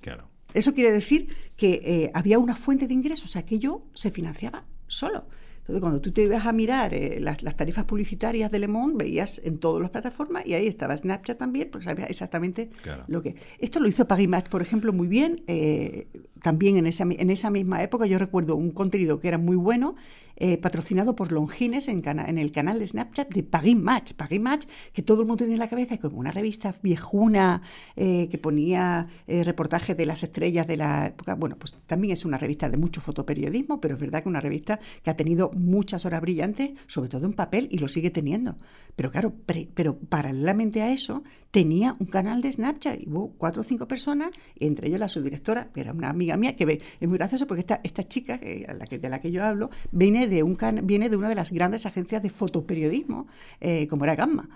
[0.00, 0.28] Claro.
[0.52, 4.10] Eso quiere decir que eh, había una fuente de ingresos, o sea, que yo se
[4.10, 5.26] financiaba solo.
[5.60, 9.40] Entonces, cuando tú te ibas a mirar eh, las, tarifas publicitarias de Le Monde, veías
[9.44, 12.70] en todas las plataformas y ahí estaba Snapchat también, pues sabía exactamente
[13.06, 13.36] lo que...
[13.60, 15.44] Esto lo hizo Pagimatch, por ejemplo, muy bien.
[15.46, 16.08] Eh,
[16.42, 19.96] también en esa, en esa misma época yo recuerdo un contenido que era muy bueno
[20.42, 24.14] eh, patrocinado por Longines en, en, el canal de Snapchat de Pagin Match.
[24.14, 27.60] Pagin Match, que todo el mundo tiene en la cabeza como una revista viejuna
[27.94, 31.34] eh, que ponía eh, reportajes de las estrellas de la época.
[31.34, 34.80] Bueno, pues también es una revista de mucho fotoperiodismo, pero es verdad que una revista
[35.02, 38.56] que ha tenido muchas horas brillantes, sobre todo en papel, y lo sigue teniendo.
[38.96, 39.34] Pero claro,
[39.74, 44.30] pero paralelamente a eso, tenía un canal de Snapchat y hubo cuatro o cinco personas,
[44.58, 47.80] entre ellos la subdirectora, que era una amiga mía, que es muy gracioso porque esta,
[47.84, 48.40] esta chica
[48.78, 51.50] la que, de la que yo hablo viene de, un viene de una de las
[51.52, 53.26] grandes agencias de fotoperiodismo,
[53.60, 54.48] eh, como era Gamma.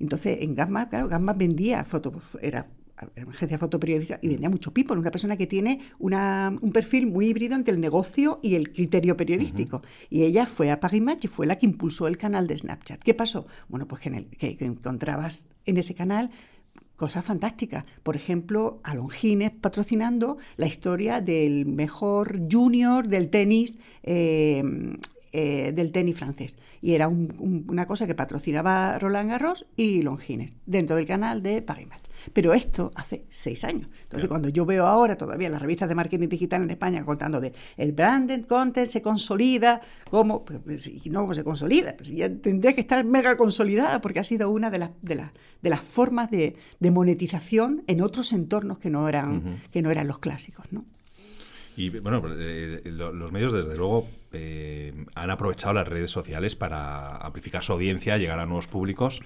[0.00, 2.66] Entonces, en Gamma, claro, Gamma vendía foto, era
[3.16, 7.26] una agencia fotoperiodista y vendía mucho people, una persona que tiene una, un perfil muy
[7.26, 9.82] híbrido entre el negocio y el criterio periodístico.
[10.10, 13.02] Y ella fue a Match y fue la que impulsó el canal de Snapchat.
[13.02, 13.46] ¿Qué pasó?
[13.68, 16.30] Bueno, pues que, que encontrabas en ese canal
[16.96, 17.84] cosas fantásticas.
[18.02, 23.78] Por ejemplo, a Longines patrocinando la historia del mejor junior del tenis.
[24.02, 24.62] Eh,
[25.36, 26.58] eh, del tenis francés.
[26.80, 31.88] Y era una cosa que patrocinaba Roland Garros y Longines, dentro del canal de Paris
[32.32, 33.88] Pero esto hace seis años.
[34.02, 37.52] Entonces, cuando yo veo ahora todavía las revistas de marketing digital en España contando de
[37.76, 40.44] el branded content se consolida, ¿cómo?
[40.44, 44.24] Pues, pues, y no se consolida, pues ya tendría que estar mega consolidada porque ha
[44.24, 45.32] sido una de las, de las,
[45.62, 50.18] de las formas de, monetización en otros entornos que no eran, que no eran los
[50.18, 50.84] clásicos, ¿no?
[51.76, 57.64] Y bueno, eh, los medios desde luego eh, han aprovechado las redes sociales para amplificar
[57.64, 59.20] su audiencia, llegar a nuevos públicos.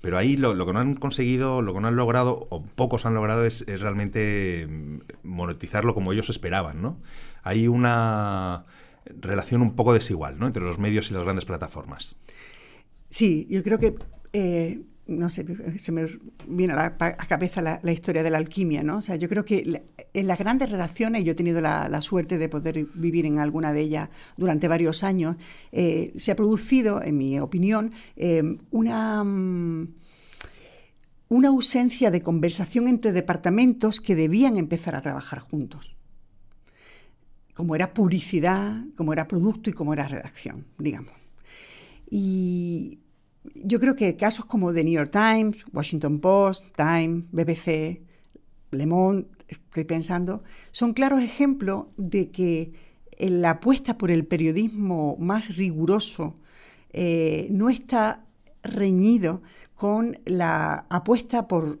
[0.00, 3.14] Pero ahí lo, que no han conseguido, lo que no han logrado, o pocos han
[3.14, 7.00] logrado, es, realmente mm, monetizarlo como ellos esperaban, ¿no?
[7.42, 8.64] Hay una
[9.04, 10.46] relación un poco desigual, ¿no?
[10.46, 12.16] Entre los medios y las grandes plataformas.
[13.10, 13.94] Sí, yo creo que
[14.32, 15.44] eh, no sé,
[15.78, 16.06] se me
[16.46, 18.98] viene a la cabeza la, historia de la alquimia, ¿no?
[18.98, 19.82] O sea, yo creo que
[20.14, 23.82] en las grandes redacciones, yo he tenido la, suerte de poder vivir en alguna de
[23.82, 25.36] ellas durante varios años,
[25.72, 29.94] eh, se ha producido, en mi opinión, eh, una, mm,
[31.28, 35.96] una ausencia de conversación entre departamentos que debían empezar a trabajar juntos
[37.60, 41.12] como era publicidad, como era producto y como era redacción, digamos.
[42.10, 43.00] Y
[43.54, 48.02] yo creo que casos como The New York Times, Washington Post, Time, BBC,
[48.70, 52.72] Le Monde, estoy pensando, son claros ejemplos de que
[53.18, 56.34] la apuesta por el periodismo más riguroso
[56.92, 58.26] eh, no está
[58.62, 59.42] reñido
[59.74, 61.80] con la apuesta por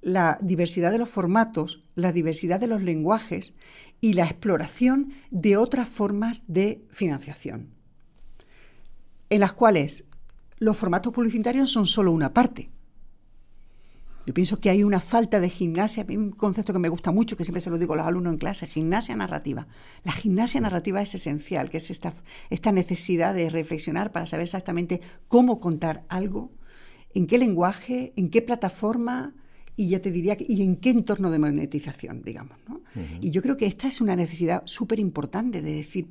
[0.00, 3.54] la diversidad de los formatos, la diversidad de los lenguajes
[4.00, 7.70] y la exploración de otras formas de financiación,
[9.30, 10.04] en las cuales
[10.58, 12.70] los formatos publicitarios son solo una parte.
[14.26, 17.44] Yo pienso que hay una falta de gimnasia, un concepto que me gusta mucho, que
[17.44, 19.66] siempre se lo digo a los alumnos en clase, gimnasia narrativa.
[20.02, 22.14] La gimnasia narrativa es esencial, que es esta,
[22.48, 26.52] esta necesidad de reflexionar para saber exactamente cómo contar algo,
[27.12, 29.34] en qué lenguaje, en qué plataforma,
[29.76, 32.58] y ya te diría, ¿y en qué entorno de monetización, digamos?
[32.68, 32.80] ¿no?
[33.20, 36.08] Y yo creo que esta es una necesidad súper importante de decir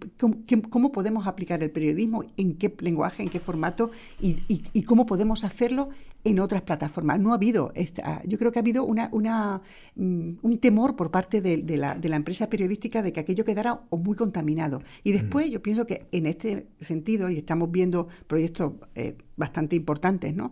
[0.69, 5.45] ¿cómo, podemos aplicar el periodismo, en qué lenguaje, en qué formato y, y, cómo podemos
[5.45, 5.89] hacerlo
[6.23, 7.19] en otras plataformas.
[7.19, 9.61] No ha habido, esta, yo creo que ha habido una, una
[9.95, 13.45] mm, un temor por parte de, de, la, de, la, empresa periodística de que aquello
[13.45, 14.81] quedara muy contaminado.
[15.03, 20.33] Y después yo pienso que en este sentido, y estamos viendo proyectos eh, bastante importantes,
[20.33, 20.51] ¿no?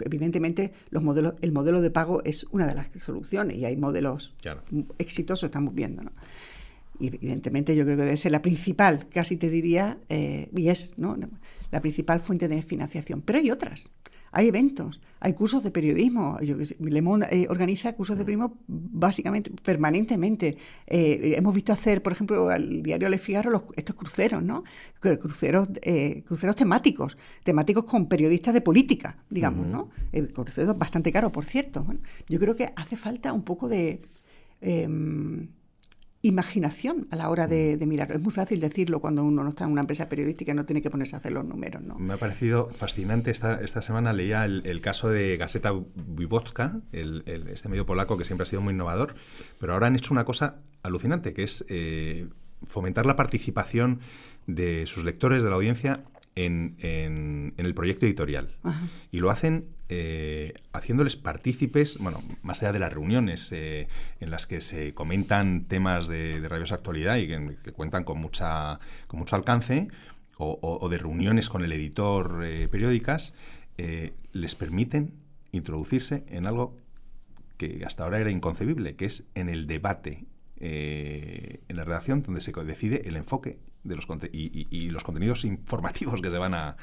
[0.00, 4.34] evidentemente los modelos, el modelo de pago es una de las soluciones y hay modelos
[4.98, 6.12] exitosos, estamos viendo, ¿no?
[6.98, 10.98] Y evidentemente yo creo que debe ser la principal, casi te diría, eh, y es
[10.98, 11.16] ¿no?
[11.70, 13.22] la principal fuente de financiación.
[13.22, 13.90] Pero hay otras.
[14.32, 16.38] Hay eventos, hay cursos de periodismo.
[16.78, 20.56] Le Monde eh, organiza cursos de periodismo básicamente, permanentemente.
[20.86, 24.64] Eh, hemos visto hacer, por ejemplo, al diario Le Figaro estos cruceros, ¿no?
[25.00, 29.90] Cruceros, eh, cruceros temáticos, temáticos con periodistas de política, digamos, ¿no?
[30.32, 31.84] cruceros bastante caros, por cierto.
[32.28, 34.02] yo creo que hace falta un poco de
[34.60, 35.48] em,
[36.22, 38.12] imaginación a la hora de, mirar.
[38.12, 40.82] Es muy fácil decirlo cuando uno no está en una empresa periodística y no tiene
[40.82, 41.82] que ponerse a hacer los números.
[41.82, 41.98] ¿no?
[41.98, 43.30] Me ha parecido fascinante.
[43.30, 48.42] Esta, esta semana leía el, caso de Gazeta Wywocka, el, este medio polaco que siempre
[48.42, 49.14] ha sido muy innovador,
[49.58, 52.28] pero ahora han hecho una cosa alucinante, que es eh,
[52.66, 54.00] fomentar la participación
[54.46, 56.04] de sus lectores, de la audiencia,
[56.44, 58.48] en, en, el proyecto editorial.
[59.10, 63.88] Y lo hacen eh, haciéndoles partícipes, bueno, más allá de las reuniones eh,
[64.20, 69.18] en las que se comentan temas de, rabiosa actualidad y que, cuentan con, mucha, con
[69.18, 69.88] mucho alcance,
[70.38, 73.34] o, de reuniones con el editor eh, periódicas,
[74.32, 75.12] les permiten
[75.52, 76.76] introducirse en algo
[77.58, 80.24] que hasta ahora era inconcebible, que es en el debate
[80.60, 86.30] en la redacción donde se decide el enfoque de los y, los contenidos informativos que
[86.30, 86.76] se van a,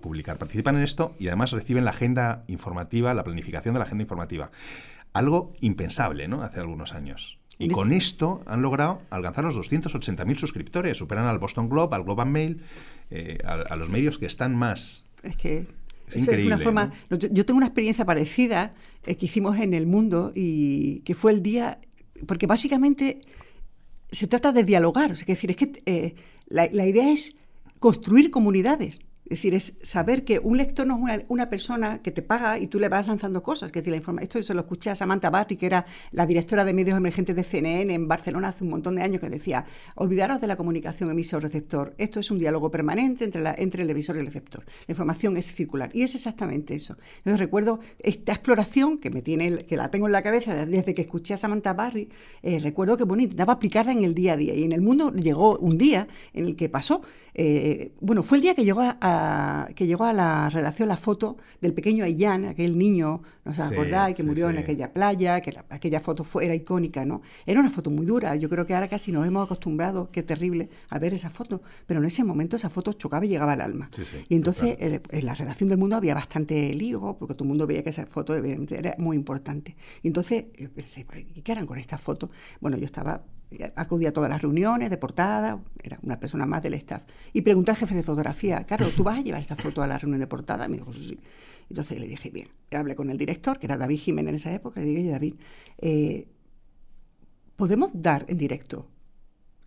[0.00, 0.38] publicar.
[0.38, 4.50] Participan en esto y además reciben la agenda informativa, la planificación de la agenda informativa.
[5.12, 6.42] Algo impensable, ¿no?
[6.42, 7.38] Hace algunos años.
[7.58, 10.98] Y con esto han logrado alcanzar los 280.000 suscriptores.
[10.98, 12.62] Superan al Boston Globe, al Global Mail,
[13.10, 15.06] eh, a, los medios que están más...
[15.22, 15.68] Es que
[16.08, 16.54] es increíble.
[16.54, 18.74] una forma, yo, tengo una experiencia parecida
[19.06, 21.78] eh, que hicimos en el mundo y que fue el día,
[22.26, 23.20] porque básicamente
[24.12, 25.10] se trata de dialogar.
[25.10, 26.14] es decir, es que eh,
[26.46, 27.34] la, la idea es
[27.80, 29.00] construir comunidades.
[29.24, 32.66] Es decir, es saber que un lector no es una, persona que te paga y
[32.66, 33.68] tú le vas lanzando cosas.
[33.68, 36.64] Es decir, la informa esto se lo escuché a Samantha Batty, que era la directora
[36.64, 40.40] de medios emergentes de CNN en Barcelona hace un montón de años, que decía, olvidaros
[40.40, 41.94] de la comunicación emisor-receptor.
[41.98, 44.64] Esto es un diálogo permanente entre, la, entre el emisor y el receptor.
[44.86, 45.90] La información es circular.
[45.94, 46.96] Y es exactamente eso.
[47.18, 51.02] Entonces recuerdo esta exploración que me tiene, que la tengo en la cabeza desde que
[51.02, 52.08] escuché a Samantha Barry,
[52.42, 54.54] eh, recuerdo que bueno, intentaba aplicarla en el día a día.
[54.54, 57.02] Y en el mundo llegó un día en el que pasó,
[57.34, 60.96] eh, bueno, fue el día que llegó a la, que llegó a la redacción la
[60.96, 64.16] foto del pequeño Ayán, aquel niño, ¿no os acordáis?
[64.16, 67.22] Que murió en aquella playa, que aquella foto fue, era icónica, ¿no?
[67.46, 68.34] Era una foto muy dura.
[68.36, 71.62] Yo creo que ahora casi nos hemos acostumbrado, qué terrible, a ver esa foto.
[71.86, 73.90] Pero en ese momento esa foto chocaba y llegaba al alma.
[74.28, 77.82] y entonces en la redacción del mundo había bastante lío, porque todo el mundo veía
[77.82, 79.76] que esa foto era muy importante.
[80.02, 81.06] Y entonces pensé,
[81.44, 82.30] ¿qué harán con esta foto?
[82.60, 83.22] Bueno, yo estaba
[83.76, 87.02] acudía a todas las reuniones de portada, era una persona más del staff.
[87.32, 89.98] Y pregunté al jefe de fotografía, Carlos, ¿tú vas a llevar esta foto a la
[89.98, 90.68] reunión de portada?
[90.68, 91.18] me dijo, sí.
[91.68, 94.80] Entonces le dije, bien, hablé con el director, que era David Jiménez en esa época,
[94.80, 95.34] le dije, David,
[95.78, 96.28] eh,
[97.56, 98.88] ¿podemos dar en directo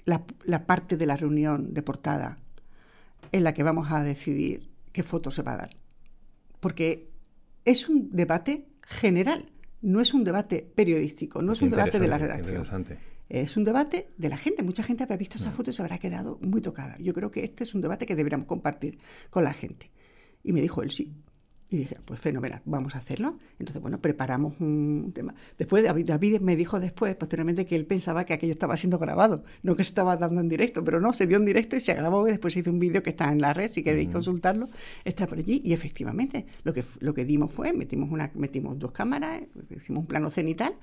[0.05, 2.37] la, la parte de la reunión de portada
[3.31, 5.77] en la que vamos a decidir qué foto se va a dar?
[6.59, 7.09] Porque
[7.65, 12.17] es un debate general, no es un debate periodístico, no es un debate de la
[12.17, 12.63] redacción.
[13.29, 14.63] Es un debate de la gente.
[14.63, 16.97] Mucha gente habrá visto esa foto y se habrá quedado muy tocada.
[16.99, 18.99] Yo creo que este es un debate que deberíamos compartir
[19.29, 19.91] con la gente.
[20.43, 21.13] Y me dijo él sí.
[21.69, 23.37] Y dije, pues fenomenal, vamos a hacerlo.
[23.57, 25.33] Entonces, bueno, preparamos un tema.
[25.57, 29.75] Después, David me dijo después, posteriormente, que él pensaba que aquello estaba siendo grabado, no
[29.75, 32.27] que se estaba dando en directo, pero no, se dio en directo y se grabó
[32.27, 34.69] y después se hizo un vídeo que está en la red, si queréis consultarlo,
[35.05, 35.61] está por allí.
[35.65, 39.41] Y efectivamente, lo que, lo que dimos fue, metimos, una, metimos dos cámaras,
[39.75, 40.75] hicimos un plano cenital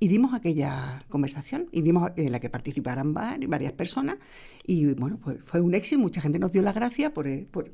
[0.00, 4.18] y dimos aquella conversación y dimos en la que participaran varias personas
[4.66, 7.70] y bueno, pues fue un éxito, mucha gente nos dio las gracias por, por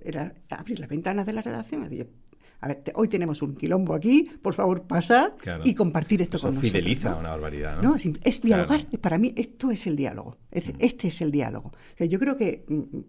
[0.51, 1.89] abrir las ventanas de la redacción.
[2.61, 5.33] A ver, hoy tenemos un quilombo aquí, por favor pasad
[5.65, 6.73] y compartir esto con nosotros.
[6.73, 7.97] fideliza una barbaridad, ¿no?
[7.97, 8.87] es, dialogar.
[9.01, 10.37] Para mí esto es el diálogo.
[10.51, 10.77] Es mm.
[10.79, 11.73] Este es el diálogo.
[11.99, 13.05] yo creo que mm, mm,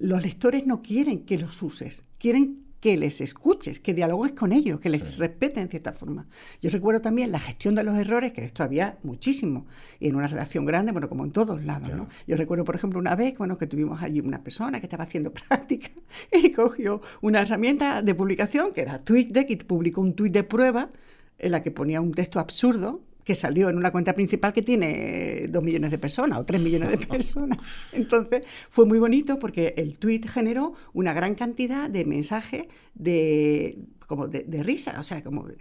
[0.00, 4.80] los lectores no quieren que los uses, quieren que les escuches, que dialogues con ellos,
[4.80, 6.26] que les respeten en cierta forma.
[6.60, 9.66] Yo recuerdo también la gestión de los errores, que esto había muchísimo,
[9.98, 12.08] y en una redacción grande, bueno, como en todos lados, ¿no?
[12.26, 15.32] Yo recuerdo, por ejemplo, una vez, bueno, que tuvimos allí una persona que estaba haciendo
[15.48, 15.90] práctica
[16.32, 20.90] y cogió una herramienta de publicación que era TweetDeck y publicó un tweet de prueba
[21.38, 25.46] en la que ponía un texto absurdo que salió en una cuenta principal que tiene
[25.48, 27.58] dos millones de personas o tres millones de personas.
[27.92, 32.64] Entonces fue muy bonito porque el tweet generó una gran cantidad de mensajes
[32.94, 35.56] de, como de, risa, o sea, como de,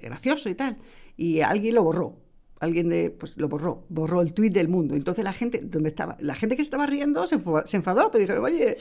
[0.00, 0.76] gracioso y tal.
[1.16, 2.25] Y alguien lo borró.
[2.60, 4.94] Alguien de, pues lo borró, borró el tweet del mundo.
[4.94, 8.44] Entonces la gente, donde estaba, la gente que estaba riendo se, se enfadó, pero dijeron,
[8.44, 8.78] oye,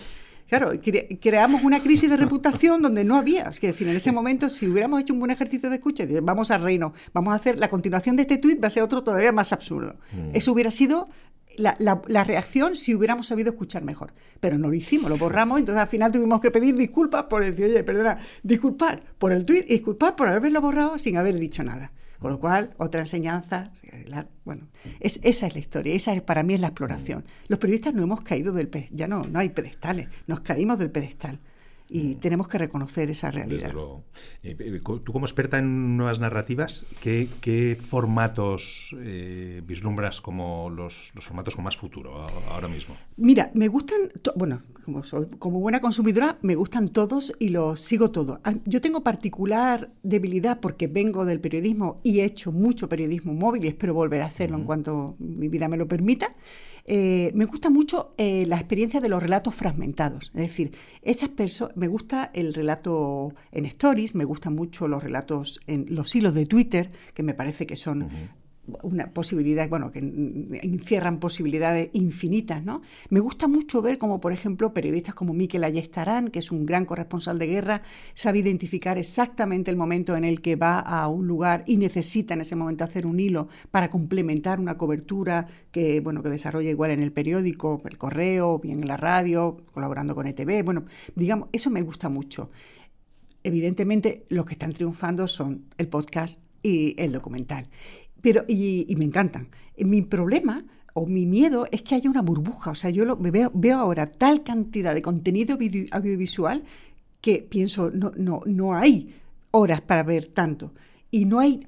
[0.47, 0.71] Claro,
[1.19, 3.43] creamos una crisis de reputación donde no había.
[3.49, 6.61] Es decir, en ese momento, si hubiéramos hecho un buen ejercicio de escucha, vamos al
[6.61, 9.51] reino, vamos a hacer la continuación de este tuit, va a ser otro todavía más
[9.53, 9.95] absurdo.
[10.13, 10.35] Mm.
[10.35, 11.09] Eso hubiera sido
[11.57, 14.13] la, la, reacción si hubiéramos sabido escuchar mejor.
[14.39, 17.65] Pero no lo hicimos, lo borramos, entonces al final tuvimos que pedir disculpas por decir,
[17.65, 21.91] oye, perdona, disculpar por el tuit y disculpar por haberlo borrado sin haber dicho nada.
[22.19, 23.71] Con lo cual, otra enseñanza,
[24.43, 24.67] bueno,
[24.99, 27.25] es, esa es la historia, esa para mí es la exploración.
[27.47, 30.91] Los periodistas no hemos caído del pedestal, ya no, no hay pedestales, nos caímos del
[30.91, 31.39] pedestal
[31.87, 33.71] y tenemos que reconocer esa realidad.
[34.43, 41.55] Eh, eh, tú como experta en nuevas narrativas, ¿qué, formatos eh, vislumbras como los, formatos
[41.55, 42.17] con más futuro
[42.49, 42.95] ahora mismo?
[43.17, 45.03] Mira, me gustan, bueno, como,
[45.39, 48.39] como buena consumidora, me gustan todos y los sigo todos.
[48.43, 53.65] Ah, yo tengo particular debilidad porque vengo del periodismo y he hecho mucho periodismo móvil
[53.65, 56.35] y espero volver a hacerlo en cuanto mi vida me lo permita.
[56.87, 60.25] Eh, me gusta mucho eh, la experiencia de los relatos fragmentados.
[60.35, 60.71] Es decir,
[61.01, 66.15] esas personas, me gusta el relato en stories, me gustan mucho los relatos en los
[66.15, 68.09] hilos de Twitter, que me parece que son
[68.81, 72.81] una posibilidad, bueno, que encierran posibilidades infinitas, ¿no?
[73.09, 76.85] Me gusta mucho ver como, por ejemplo, periodistas como Miquel Ayestarán, que es un gran
[76.85, 77.81] corresponsal de guerra,
[78.13, 82.41] sabe identificar exactamente el momento en el que va a un lugar y necesita en
[82.41, 87.01] ese momento hacer un hilo para complementar una cobertura que, bueno, que desarrolla igual en
[87.01, 90.85] el periódico, el correo, bien en la radio, colaborando con ETV, bueno,
[91.15, 92.49] digamos, eso me gusta mucho.
[93.43, 97.69] Evidentemente, los que están triunfando son el podcast y el documental.
[98.25, 99.49] Pero, y, me encantan.
[99.77, 100.65] Mi problema
[100.95, 102.71] o mi miedo es que haya una burbuja.
[102.71, 105.59] O sea, yo lo, veo, veo ahora tal cantidad de contenido
[105.91, 106.63] audiovisual
[107.21, 109.13] que pienso, no, no, no hay
[109.51, 110.73] horas para ver tanto.
[111.11, 111.67] Y no hay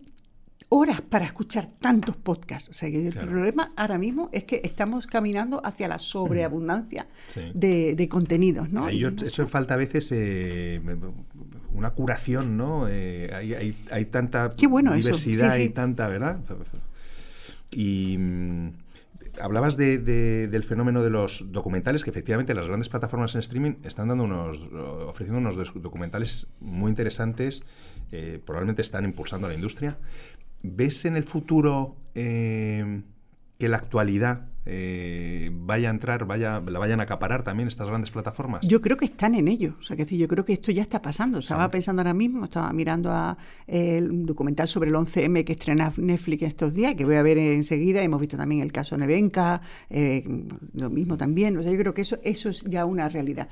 [0.69, 2.69] horas para escuchar tantos podcasts.
[2.69, 7.07] O sea, que el problema ahora mismo es que estamos caminando hacia la sobreabundancia
[7.53, 8.89] de, contenidos, ¿no?
[8.89, 10.81] eso falta a veces eh,
[11.77, 12.87] una curación, ¿no?
[12.89, 16.39] Eh, hay, hay, tanta diversidad y tanta, ¿verdad?
[17.69, 18.69] Y mm,
[19.39, 24.07] hablabas de, del fenómeno de los documentales, que efectivamente las grandes plataformas en streaming están
[24.07, 24.59] dando unos,
[25.05, 27.67] ofreciendo unos documentales muy interesantes,
[28.11, 29.97] eh, probablemente están impulsando a la industria.
[30.63, 33.03] ¿Ves en el futuro eh,
[33.59, 38.11] que la actualidad eh, vaya a entrar, vaya, la vayan a acaparar también estas grandes
[38.11, 38.67] plataformas?
[38.67, 39.75] Yo creo que están en ello.
[39.79, 41.39] O sea, que yo creo que esto ya está pasando.
[41.39, 46.43] Estaba pensando ahora mismo, estaba mirando a, el documental sobre el 11M que estrena Netflix
[46.43, 48.01] estos días, que voy a ver enseguida.
[48.01, 50.23] Hemos visto también el caso Nevenka, eh,
[50.73, 51.57] lo mismo también.
[51.57, 53.47] O sea, yo creo que eso, eso es ya una realidad.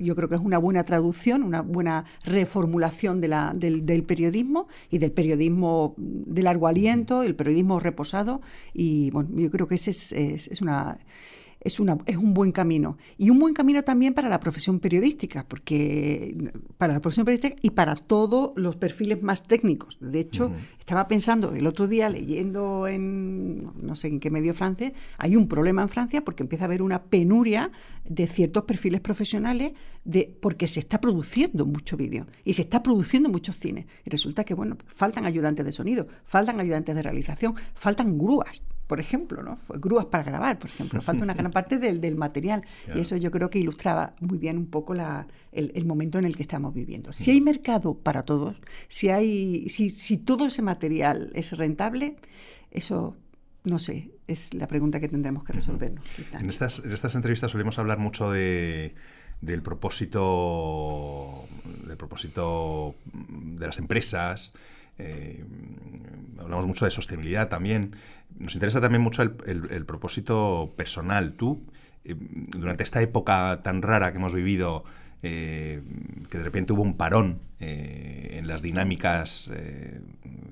[0.00, 4.66] yo creo que es una buena traducción, una buena reformulación de la, del, del periodismo
[4.90, 8.40] y del periodismo de largo aliento, el periodismo reposado.
[8.74, 10.98] Y bueno, yo creo que ese es es una
[11.66, 12.96] es, una, es un buen camino.
[13.18, 17.70] Y un buen camino también para la profesión periodística, porque para la profesión periodística y
[17.70, 19.98] para todos los perfiles más técnicos.
[20.00, 24.92] De hecho, estaba pensando el otro día, leyendo en, no sé en qué medio francés,
[25.18, 27.72] hay un problema en Francia porque empieza a haber una penuria
[28.08, 29.72] de ciertos perfiles profesionales
[30.04, 33.86] de, porque se está produciendo mucho vídeo y se está produciendo muchos cines.
[34.04, 39.00] Y resulta que, bueno, faltan ayudantes de sonido, faltan ayudantes de realización, faltan grúas por
[39.00, 39.58] ejemplo, ¿no?
[39.80, 41.00] grúas para grabar, por ejemplo.
[41.00, 42.62] Falta una gran parte del, del material.
[42.94, 46.36] Y eso yo creo que ilustraba muy bien un poco la, el, momento en el
[46.36, 47.12] que estamos viviendo.
[47.12, 48.56] Si hay mercado para todos,
[48.88, 52.16] si, hay, si, si todo ese material es rentable,
[52.70, 53.16] eso
[53.64, 56.06] no sé, es la pregunta que tendremos que resolvernos.
[56.32, 58.94] En estas, en estas entrevistas solemos hablar mucho de,
[59.40, 61.44] del propósito
[61.86, 64.54] del propósito de las empresas,
[64.98, 65.44] eh,
[66.46, 67.96] hablamos mucho de sostenibilidad también.
[68.38, 71.34] Nos interesa también mucho el, propósito personal.
[71.34, 71.66] Tú,
[72.04, 74.84] eh, durante esta época tan rara que hemos vivido,
[75.22, 75.82] eh,
[76.30, 79.50] que de repente hubo un parón en las dinámicas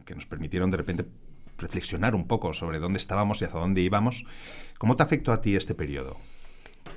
[0.07, 1.05] que nos permitieron de repente
[1.59, 4.24] reflexionar un poco sobre dónde estábamos y hacia dónde íbamos,
[4.78, 6.16] ¿cómo te afectó a ti este periodo?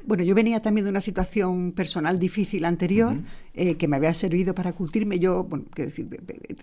[0.05, 3.17] Bueno, yo venía también de una situación personal difícil anterior
[3.53, 5.19] eh, que me había servido para cultirme.
[5.19, 6.07] Yo, bueno, decir,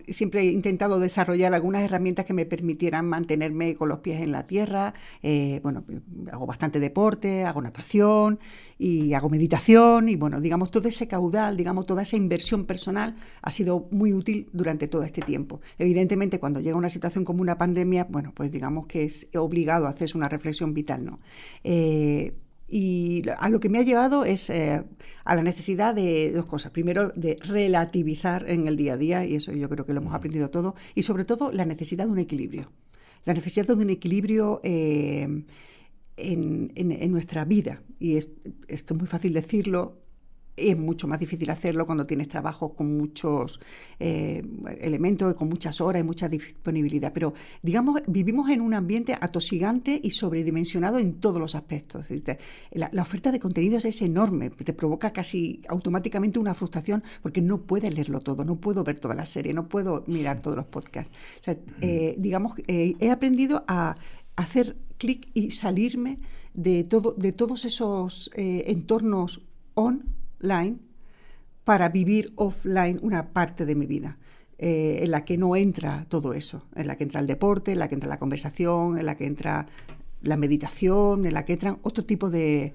[0.09, 4.47] siempre he intentado desarrollar algunas herramientas que me permitieran mantenerme con los pies en la
[4.47, 4.95] tierra.
[5.23, 5.85] Eh, bueno,
[6.33, 8.39] hago bastante deporte, hago natación
[8.79, 13.51] y hago meditación y bueno, digamos, todo ese caudal, digamos, toda esa inversión personal ha
[13.51, 15.61] sido muy útil durante todo este tiempo.
[15.79, 19.91] Evidentemente, cuando llega una situación como una pandemia, bueno, pues digamos que es obligado a
[19.91, 21.21] hacerse una reflexión vital, ¿no?
[21.63, 22.35] Eh,
[22.67, 24.83] y a lo que me ha llevado es eh,
[25.25, 26.73] a la necesidad de dos cosas.
[26.73, 30.15] Primero, de relativizar en el día a día, y eso yo creo que lo hemos
[30.15, 32.73] aprendido todo, y sobre todo la necesidad de un equilibrio.
[33.25, 35.45] La necesidad de un equilibrio eh,
[36.17, 37.83] en, nuestra vida.
[37.99, 40.04] Y esto es muy fácil decirlo,
[40.57, 43.61] es mucho más difícil hacerlo cuando tienes trabajo con muchos
[43.99, 44.43] eh,
[44.81, 47.13] elementos, con muchas horas y mucha disponibilidad.
[47.13, 52.09] Pero, digamos, vivimos en un ambiente atosigante y sobredimensionado en todos los aspectos.
[52.73, 57.63] La, la, oferta de contenidos es enorme, te provoca casi automáticamente una frustración porque no
[57.63, 61.13] puedes leerlo todo, no puedo ver toda la serie, no puedo mirar todos los podcasts.
[61.81, 63.97] Eh, digamos, eh, he aprendido a
[64.37, 66.19] hacer clic y salirme
[66.55, 69.43] de, todo, de todos esos entornos
[69.75, 70.14] on
[71.65, 74.19] para vivir offline una parte de mi vida.
[74.57, 77.81] Eh, en la que no entra todo eso, en la que entra el deporte, en
[77.81, 79.67] la que entra la conversación, en la que entra
[80.23, 82.73] la meditación, en la que entran otro tipo de,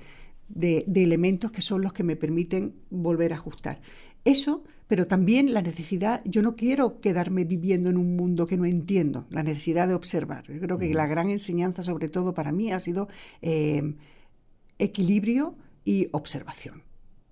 [0.49, 3.81] de, elementos que son los que me permiten volver a ajustar.
[4.25, 8.65] Eso, pero también la necesidad, yo no quiero quedarme viviendo en un mundo que no
[8.65, 10.43] entiendo, la necesidad de observar.
[10.51, 13.07] Yo creo que la gran enseñanza, sobre todo para mí, ha sido
[13.41, 13.95] eh,
[14.77, 15.55] equilibrio
[15.85, 16.88] y observación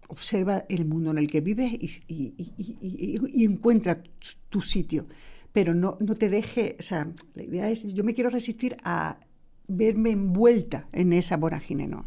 [0.08, 4.01] observa el mundo en el que vives y, encuentra
[4.49, 5.08] tu, sitio.
[5.53, 9.20] Pero no, no te deje, o sea, la idea es, yo me quiero resistir a
[9.68, 12.05] verme envuelta en esa vorágine, ¿no?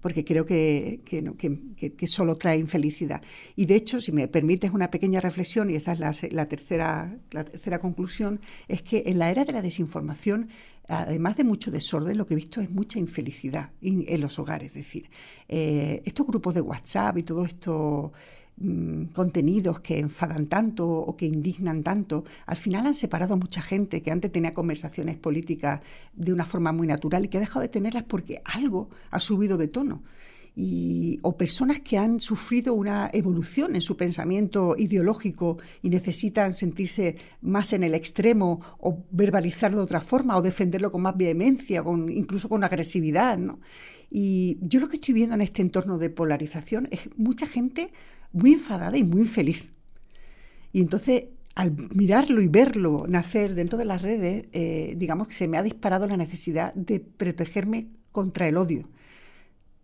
[0.00, 3.20] Porque creo que, que, solo trae infelicidad.
[3.54, 7.44] Y de hecho, si me permites una pequeña reflexión, y esta es la, tercera, la
[7.44, 10.48] tercera conclusión, es que en la era de la desinformación
[10.88, 14.68] además de mucho desorden, lo que he visto es mucha infelicidad en, los hogares.
[14.68, 15.10] Es decir,
[15.48, 18.10] eh, estos grupos de WhatsApp y todos estos
[18.56, 23.62] mm, contenidos que enfadan tanto o que indignan tanto, al final han separado a mucha
[23.62, 25.80] gente que antes tenía conversaciones políticas
[26.14, 29.56] de una forma muy natural y que ha dejado de tenerlas porque algo ha subido
[29.56, 30.02] de tono
[30.54, 37.72] o personas que han sufrido una evolución en su pensamiento ideológico y necesitan sentirse más
[37.72, 42.50] en el extremo o verbalizarlo de otra forma o defenderlo con más vehemencia, con, incluso
[42.50, 43.38] con agresividad.
[44.10, 47.90] Y yo lo que estoy viendo en este entorno de polarización es mucha gente
[48.32, 49.68] muy enfadada y muy infeliz.
[50.70, 51.24] Y entonces
[51.54, 55.62] al mirarlo y verlo nacer dentro de las redes, eh, digamos que se me ha
[55.62, 58.88] disparado la necesidad de protegerme contra el odio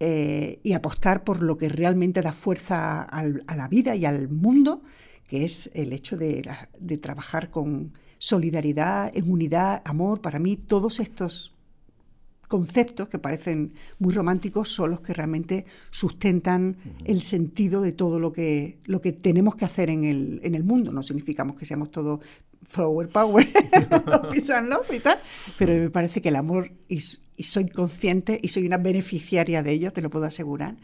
[0.01, 4.82] eh, y apostar por lo que realmente da fuerza a la vida y al mundo,
[5.26, 6.42] que es el hecho de,
[7.01, 10.20] trabajar con solidaridad, en unidad, amor.
[10.20, 11.55] Para mí todos estos
[12.49, 18.32] conceptos que parecen muy románticos son los que realmente sustentan el sentido de todo lo
[18.32, 20.92] que, lo que tenemos que hacer en el, en el mundo.
[20.92, 22.20] No significamos que seamos todos
[22.64, 23.48] flower power,
[24.34, 25.18] y tal,
[25.59, 29.92] pero me parece que el amor, y, soy consciente y soy una beneficiaria de ello,
[29.92, 30.76] te lo puedo asegurar,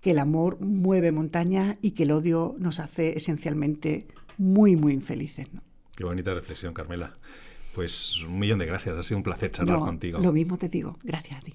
[0.00, 4.06] que el amor mueve montañas y que el odio nos hace esencialmente
[4.36, 5.52] muy, muy infelices.
[5.52, 5.62] ¿no?
[5.96, 7.16] Qué bonita reflexión, Carmela.
[7.74, 10.18] Pues un millón de gracias, ha sido un placer charlar contigo.
[10.18, 11.54] Lo mismo te digo, gracias a ti.